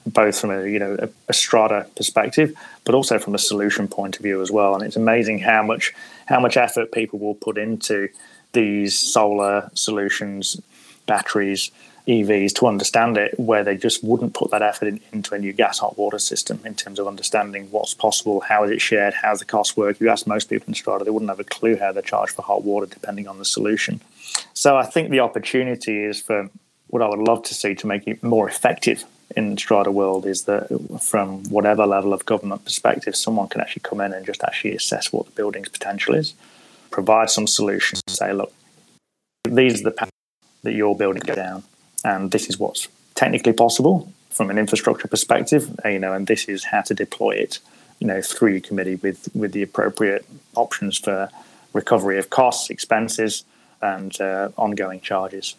both 0.06 0.38
from 0.40 0.50
a 0.50 0.66
you 0.66 0.78
know 0.78 0.96
a, 1.00 1.08
a, 1.28 1.32
strata 1.32 1.86
perspective, 1.96 2.54
but 2.84 2.94
also 2.94 3.18
from 3.18 3.34
a 3.34 3.38
solution 3.38 3.88
point 3.88 4.16
of 4.16 4.22
view 4.22 4.40
as 4.42 4.50
well. 4.50 4.74
And 4.74 4.84
it's 4.84 4.96
amazing 4.96 5.38
how 5.38 5.62
much 5.62 5.92
how 6.26 6.40
much 6.40 6.56
effort 6.56 6.92
people 6.92 7.18
will 7.18 7.34
put 7.34 7.58
into 7.58 8.08
these 8.52 8.98
solar 8.98 9.70
solutions, 9.74 10.60
batteries, 11.06 11.70
EVs 12.06 12.52
to 12.54 12.66
understand 12.66 13.16
it, 13.16 13.38
where 13.38 13.64
they 13.64 13.76
just 13.76 14.04
wouldn't 14.04 14.34
put 14.34 14.50
that 14.50 14.62
effort 14.62 14.88
in, 14.88 15.00
into 15.12 15.34
a 15.34 15.38
new 15.38 15.52
gas 15.52 15.78
hot 15.78 15.96
water 15.96 16.18
system 16.18 16.60
in 16.64 16.74
terms 16.74 16.98
of 16.98 17.06
understanding 17.06 17.70
what's 17.70 17.94
possible, 17.94 18.40
how 18.40 18.64
is 18.64 18.70
it 18.70 18.80
shared, 18.80 19.14
how 19.14 19.30
does 19.30 19.38
the 19.38 19.46
cost 19.46 19.76
work. 19.76 19.98
You 20.00 20.10
ask 20.10 20.26
most 20.26 20.50
people 20.50 20.68
in 20.68 20.74
Strata, 20.74 21.04
they 21.04 21.10
wouldn't 21.10 21.30
have 21.30 21.40
a 21.40 21.44
clue 21.44 21.76
how 21.76 21.92
they 21.92 22.02
charge 22.02 22.30
for 22.30 22.42
hot 22.42 22.62
water 22.62 22.86
depending 22.86 23.26
on 23.26 23.38
the 23.38 23.44
solution. 23.44 24.00
So 24.52 24.76
I 24.76 24.84
think 24.84 25.10
the 25.10 25.20
opportunity 25.20 26.04
is 26.04 26.20
for 26.20 26.50
what 26.88 27.02
I 27.02 27.08
would 27.08 27.26
love 27.26 27.42
to 27.44 27.54
see 27.54 27.74
to 27.76 27.86
make 27.86 28.06
it 28.06 28.22
more 28.22 28.48
effective 28.48 29.04
in 29.36 29.56
Strata 29.56 29.90
world 29.90 30.26
is 30.26 30.44
that 30.44 30.68
from 31.02 31.44
whatever 31.44 31.86
level 31.86 32.12
of 32.12 32.24
government 32.24 32.64
perspective, 32.64 33.16
someone 33.16 33.48
can 33.48 33.60
actually 33.60 33.82
come 33.82 34.00
in 34.00 34.12
and 34.12 34.24
just 34.24 34.42
actually 34.42 34.74
assess 34.74 35.12
what 35.12 35.26
the 35.26 35.32
building's 35.32 35.68
potential 35.68 36.14
is, 36.14 36.34
provide 36.90 37.30
some 37.30 37.46
solutions, 37.46 38.02
say, 38.08 38.32
look, 38.32 38.52
these 39.48 39.80
are 39.80 39.84
the 39.84 39.90
paths 39.90 40.10
that 40.62 40.74
your 40.74 40.96
building 40.96 41.22
go 41.24 41.34
down 41.34 41.62
and 42.04 42.30
this 42.30 42.48
is 42.48 42.58
what's 42.58 42.88
technically 43.14 43.52
possible 43.52 44.12
from 44.30 44.50
an 44.50 44.58
infrastructure 44.58 45.08
perspective, 45.08 45.78
uh, 45.84 45.88
you 45.88 45.98
know, 45.98 46.12
and 46.12 46.26
this 46.26 46.48
is 46.48 46.64
how 46.64 46.82
to 46.82 46.94
deploy 46.94 47.30
it, 47.30 47.60
you 47.98 48.06
know, 48.06 48.20
through 48.20 48.50
your 48.50 48.60
committee 48.60 48.96
with 48.96 49.28
with 49.34 49.52
the 49.52 49.62
appropriate 49.62 50.24
options 50.56 50.98
for 50.98 51.30
recovery 51.72 52.18
of 52.18 52.30
costs, 52.30 52.68
expenses, 52.68 53.44
and 53.80 54.20
uh, 54.20 54.50
ongoing 54.56 55.00
charges. 55.00 55.54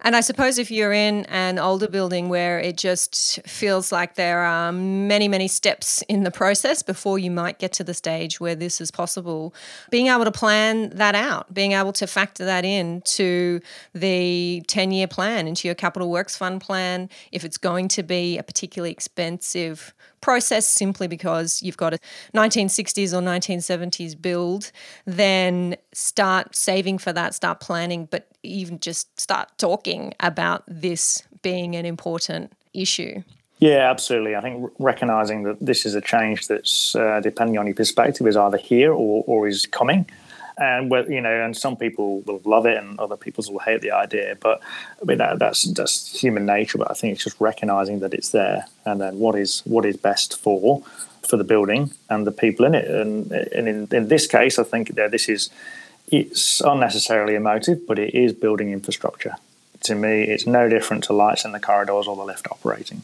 And 0.00 0.14
I 0.14 0.20
suppose 0.20 0.58
if 0.58 0.70
you're 0.70 0.92
in 0.92 1.24
an 1.26 1.58
older 1.58 1.88
building 1.88 2.28
where 2.28 2.60
it 2.60 2.76
just 2.76 3.40
feels 3.46 3.90
like 3.90 4.14
there 4.14 4.40
are 4.40 4.70
many, 4.70 5.26
many 5.26 5.48
steps 5.48 6.02
in 6.02 6.22
the 6.22 6.30
process 6.30 6.82
before 6.82 7.18
you 7.18 7.30
might 7.30 7.58
get 7.58 7.72
to 7.74 7.84
the 7.84 7.94
stage 7.94 8.38
where 8.38 8.54
this 8.54 8.80
is 8.80 8.90
possible, 8.92 9.52
being 9.90 10.06
able 10.06 10.24
to 10.24 10.30
plan 10.30 10.90
that 10.90 11.16
out, 11.16 11.52
being 11.52 11.72
able 11.72 11.92
to 11.94 12.06
factor 12.06 12.44
that 12.44 12.64
in 12.64 13.02
to 13.06 13.60
the 13.92 14.62
10 14.68 14.92
year 14.92 15.08
plan, 15.08 15.48
into 15.48 15.66
your 15.66 15.74
capital 15.74 16.10
works 16.10 16.36
fund 16.36 16.60
plan, 16.60 17.10
if 17.32 17.44
it's 17.44 17.58
going 17.58 17.88
to 17.88 18.02
be 18.04 18.38
a 18.38 18.42
particularly 18.42 18.92
expensive 18.92 19.94
process 20.20 20.66
simply 20.66 21.06
because 21.06 21.62
you've 21.62 21.76
got 21.76 21.94
a 21.94 21.98
1960s 22.34 23.12
or 23.12 23.22
1970s 23.22 24.20
build, 24.20 24.72
then 25.04 25.76
start 25.92 26.54
saving 26.54 26.98
for 26.98 27.12
that, 27.12 27.34
start 27.34 27.60
planning, 27.60 28.06
but 28.06 28.28
even 28.42 28.78
just 28.80 29.18
start 29.18 29.50
talking 29.58 30.14
about 30.20 30.62
this 30.66 31.22
being 31.42 31.76
an 31.76 31.86
important 31.86 32.52
issue. 32.74 33.22
Yeah, 33.60 33.90
absolutely. 33.90 34.36
I 34.36 34.40
think 34.40 34.70
recognizing 34.78 35.42
that 35.42 35.58
this 35.60 35.84
is 35.84 35.94
a 35.94 36.00
change 36.00 36.46
that's, 36.46 36.94
uh, 36.94 37.20
depending 37.20 37.58
on 37.58 37.66
your 37.66 37.74
perspective, 37.74 38.26
is 38.26 38.36
either 38.36 38.56
here 38.56 38.92
or, 38.92 39.24
or 39.26 39.48
is 39.48 39.66
coming. 39.66 40.08
And 40.58 40.90
you 41.08 41.20
know, 41.20 41.44
and 41.44 41.56
some 41.56 41.76
people 41.76 42.20
will 42.22 42.40
love 42.44 42.66
it, 42.66 42.76
and 42.76 42.98
other 42.98 43.16
people 43.16 43.44
will 43.48 43.60
hate 43.60 43.80
the 43.80 43.92
idea. 43.92 44.36
But 44.40 44.60
I 45.00 45.04
mean, 45.04 45.18
that, 45.18 45.38
that's 45.38 45.64
that's 45.72 46.20
human 46.20 46.46
nature. 46.46 46.78
But 46.78 46.90
I 46.90 46.94
think 46.94 47.14
it's 47.14 47.24
just 47.24 47.40
recognizing 47.40 48.00
that 48.00 48.14
it's 48.14 48.30
there, 48.30 48.66
and 48.84 49.00
then 49.00 49.18
what 49.18 49.36
is 49.36 49.62
what 49.64 49.84
is 49.84 49.96
best 49.96 50.38
for 50.38 50.82
for 51.28 51.36
the 51.36 51.44
building 51.44 51.90
and 52.08 52.26
the 52.26 52.32
people 52.32 52.64
in 52.64 52.74
it. 52.74 52.88
And, 52.88 53.30
and 53.30 53.68
in, 53.68 53.88
in 53.92 54.08
this 54.08 54.26
case, 54.26 54.58
I 54.58 54.64
think 54.64 54.94
that 54.94 55.10
this 55.10 55.28
is 55.28 55.50
it's 56.10 56.60
unnecessarily 56.60 57.34
emotive, 57.34 57.86
but 57.86 57.98
it 57.98 58.14
is 58.14 58.32
building 58.32 58.72
infrastructure. 58.72 59.36
To 59.82 59.94
me, 59.94 60.22
it's 60.22 60.46
no 60.46 60.68
different 60.68 61.04
to 61.04 61.12
lights 61.12 61.44
in 61.44 61.52
the 61.52 61.60
corridors 61.60 62.08
or 62.08 62.16
the 62.16 62.24
lift 62.24 62.48
operating, 62.50 63.02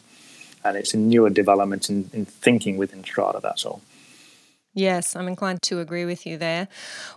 and 0.63 0.75
it's 0.75 0.93
a 0.93 0.97
newer 0.97 1.29
development 1.29 1.89
in, 1.89 2.09
in 2.13 2.25
thinking 2.25 2.77
within 2.77 3.03
Strata. 3.03 3.39
That's 3.41 3.65
all. 3.65 3.81
Yes, 4.77 5.15
I'm 5.15 5.29
inclined 5.29 5.61
to 5.63 5.79
agree 5.79 6.03
with 6.03 6.25
you 6.25 6.37
there. 6.37 6.67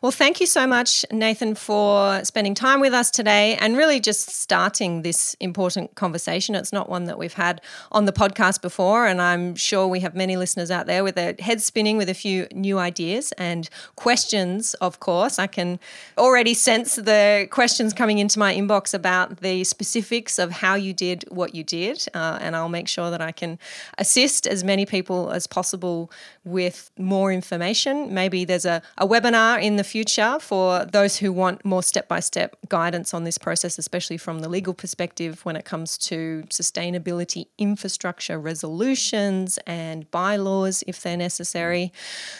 Well, 0.00 0.12
thank 0.12 0.38
you 0.38 0.46
so 0.46 0.64
much, 0.64 1.04
Nathan, 1.10 1.56
for 1.56 2.24
spending 2.24 2.54
time 2.54 2.78
with 2.78 2.94
us 2.94 3.10
today 3.10 3.56
and 3.56 3.76
really 3.76 3.98
just 3.98 4.30
starting 4.30 5.02
this 5.02 5.34
important 5.40 5.96
conversation. 5.96 6.54
It's 6.54 6.72
not 6.72 6.88
one 6.88 7.06
that 7.06 7.18
we've 7.18 7.32
had 7.32 7.60
on 7.90 8.04
the 8.04 8.12
podcast 8.12 8.62
before, 8.62 9.06
and 9.06 9.20
I'm 9.20 9.56
sure 9.56 9.88
we 9.88 9.98
have 10.00 10.14
many 10.14 10.36
listeners 10.36 10.70
out 10.70 10.86
there 10.86 11.02
with 11.02 11.16
their 11.16 11.34
heads 11.40 11.64
spinning 11.64 11.96
with 11.96 12.08
a 12.08 12.14
few 12.14 12.46
new 12.54 12.78
ideas 12.78 13.32
and 13.32 13.68
questions, 13.96 14.74
of 14.74 15.00
course. 15.00 15.40
I 15.40 15.48
can 15.48 15.80
already 16.16 16.54
sense 16.54 16.94
the 16.94 17.48
questions 17.50 17.92
coming 17.92 18.18
into 18.18 18.38
my 18.38 18.54
inbox 18.54 18.94
about 18.94 19.40
the 19.40 19.64
specifics 19.64 20.38
of 20.38 20.52
how 20.52 20.76
you 20.76 20.92
did 20.92 21.24
what 21.28 21.56
you 21.56 21.64
did, 21.64 22.06
uh, 22.14 22.38
and 22.40 22.54
I'll 22.54 22.68
make 22.68 22.86
sure 22.86 23.10
that 23.10 23.20
I 23.20 23.32
can 23.32 23.58
assist 23.98 24.46
as 24.46 24.62
many 24.62 24.86
people 24.86 25.32
as 25.32 25.48
possible 25.48 26.08
with 26.44 26.92
more 26.96 27.32
information. 27.32 27.47
Maybe 28.14 28.44
there's 28.44 28.64
a, 28.64 28.82
a 28.96 29.06
webinar 29.06 29.62
in 29.62 29.76
the 29.76 29.84
future 29.84 30.38
for 30.40 30.84
those 30.84 31.16
who 31.16 31.32
want 31.32 31.64
more 31.64 31.82
step 31.82 32.08
by 32.08 32.20
step 32.20 32.56
guidance 32.68 33.14
on 33.14 33.24
this 33.24 33.38
process, 33.38 33.78
especially 33.78 34.16
from 34.16 34.40
the 34.40 34.48
legal 34.48 34.74
perspective 34.74 35.44
when 35.44 35.56
it 35.56 35.64
comes 35.64 35.98
to 35.98 36.44
sustainability 36.48 37.46
infrastructure 37.58 38.38
resolutions 38.38 39.58
and 39.66 40.10
bylaws 40.10 40.84
if 40.86 41.02
they're 41.02 41.16
necessary. 41.16 41.92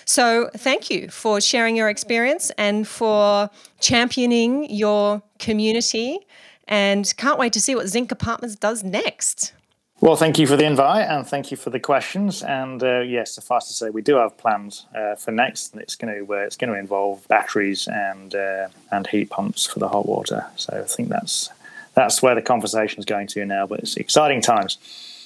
So, 0.05 0.51
thank 0.57 0.91
you 0.91 1.09
for 1.09 1.41
sharing 1.41 1.77
your 1.77 1.89
experience 1.89 2.51
and 2.59 2.87
for 2.87 3.51
championing 3.81 4.71
your 4.71 5.23
community. 5.39 6.19
And 6.67 7.11
can't 7.17 7.39
wait 7.39 7.55
to 7.55 7.61
see 7.61 7.75
what 7.75 7.89
Zinc 7.89 8.13
Apartments 8.13 8.55
does 8.55 8.85
next. 8.85 9.55
Well, 10.01 10.15
thank 10.15 10.39
you 10.39 10.47
for 10.47 10.57
the 10.57 10.65
invite 10.65 11.09
and 11.09 11.27
thank 11.27 11.51
you 11.51 11.57
for 11.57 11.71
the 11.71 11.81
questions. 11.81 12.45
And 12.45 12.81
uh, 12.85 13.01
yes, 13.01 13.33
suffice 13.35 13.67
to 13.67 13.73
say, 13.73 13.91
we 13.91 14.01
do 14.01 14.15
have 14.15 14.39
plans 14.39 14.87
uh, 14.95 15.17
for 15.17 15.33
next. 15.33 15.73
and 15.73 15.83
It's 15.83 15.97
going 15.97 16.15
to 16.25 16.33
uh, 16.33 16.37
it's 16.37 16.57
going 16.57 16.73
to 16.73 16.79
involve 16.79 17.27
batteries 17.27 17.89
and 17.89 18.33
uh, 18.33 18.69
and 18.93 19.07
heat 19.09 19.31
pumps 19.31 19.67
for 19.67 19.81
the 19.81 19.89
hot 19.89 20.07
water. 20.07 20.47
So 20.55 20.81
I 20.81 20.87
think 20.87 21.09
that's 21.09 21.51
that's 21.95 22.23
where 22.23 22.37
the 22.37 22.43
conversation 22.43 23.01
is 23.01 23.07
going 23.07 23.27
to 23.29 23.45
now. 23.45 23.67
But 23.67 23.81
it's 23.81 23.97
exciting 23.97 24.41
times. 24.41 24.79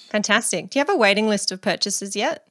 Fantastic. 0.08 0.70
Do 0.70 0.78
you 0.78 0.80
have 0.80 0.94
a 0.94 0.96
waiting 0.96 1.28
list 1.28 1.52
of 1.52 1.60
purchases 1.60 2.16
yet? 2.16 2.46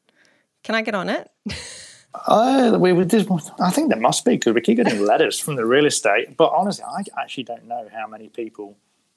Can 0.63 0.75
I 0.75 0.83
get 0.83 0.93
on 0.95 1.09
it? 1.09 1.31
Uh, 2.27 2.77
we, 2.77 2.91
we 2.91 3.05
did, 3.05 3.25
I 3.61 3.71
think 3.71 3.89
there 3.89 3.99
must 3.99 4.25
be 4.25 4.31
because 4.31 4.53
we 4.53 4.59
keep 4.59 4.75
getting 4.75 5.05
letters 5.05 5.39
from 5.39 5.55
the 5.55 5.65
real 5.65 5.85
estate. 5.85 6.35
But 6.35 6.51
honestly, 6.53 6.83
I 6.83 7.03
actually 7.21 7.45
don't 7.45 7.65
know 7.65 7.87
how 7.93 8.05
many 8.05 8.27
people 8.27 8.75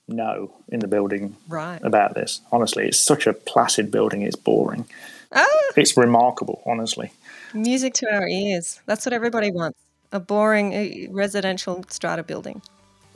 know 0.08 0.52
in 0.68 0.80
the 0.80 0.88
building 0.88 1.36
right. 1.48 1.80
about 1.82 2.14
this. 2.14 2.40
Honestly, 2.52 2.86
it's 2.86 2.98
such 2.98 3.26
a 3.26 3.32
placid 3.32 3.90
building. 3.90 4.22
It's 4.22 4.36
boring. 4.36 4.86
Ah. 5.32 5.44
It's 5.76 5.96
remarkable, 5.96 6.62
honestly. 6.66 7.10
Music 7.52 7.94
to 7.94 8.12
our 8.12 8.28
ears. 8.28 8.80
That's 8.86 9.06
what 9.06 9.12
everybody 9.12 9.50
wants. 9.50 9.78
A 10.12 10.20
boring 10.20 11.12
residential 11.12 11.84
strata 11.88 12.22
building. 12.22 12.62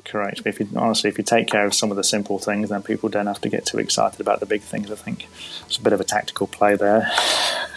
Correct. 0.04 0.42
If 0.46 0.58
you 0.58 0.68
honestly, 0.74 1.10
if 1.10 1.18
you 1.18 1.24
take 1.24 1.48
care 1.48 1.66
of 1.66 1.74
some 1.74 1.90
of 1.90 1.96
the 1.96 2.04
simple 2.04 2.38
things, 2.38 2.70
then 2.70 2.82
people 2.82 3.08
don't 3.08 3.26
have 3.26 3.40
to 3.42 3.48
get 3.48 3.66
too 3.66 3.78
excited 3.78 4.20
about 4.20 4.40
the 4.40 4.46
big 4.46 4.62
things. 4.62 4.90
I 4.90 4.94
think 4.94 5.28
it's 5.66 5.76
a 5.76 5.82
bit 5.82 5.92
of 5.92 6.00
a 6.00 6.04
tactical 6.04 6.46
play 6.46 6.76
there. 6.76 7.10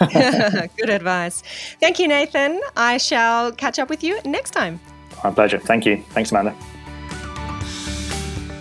Good 0.78 0.88
advice. 0.88 1.42
Thank 1.78 1.98
you, 1.98 2.08
Nathan. 2.08 2.60
I 2.76 2.96
shall 2.96 3.52
catch 3.52 3.78
up 3.78 3.90
with 3.90 4.02
you 4.02 4.18
next 4.24 4.52
time. 4.52 4.80
My 5.22 5.30
pleasure. 5.30 5.58
Thank 5.58 5.84
you. 5.84 6.02
Thanks, 6.10 6.30
Amanda. 6.30 6.56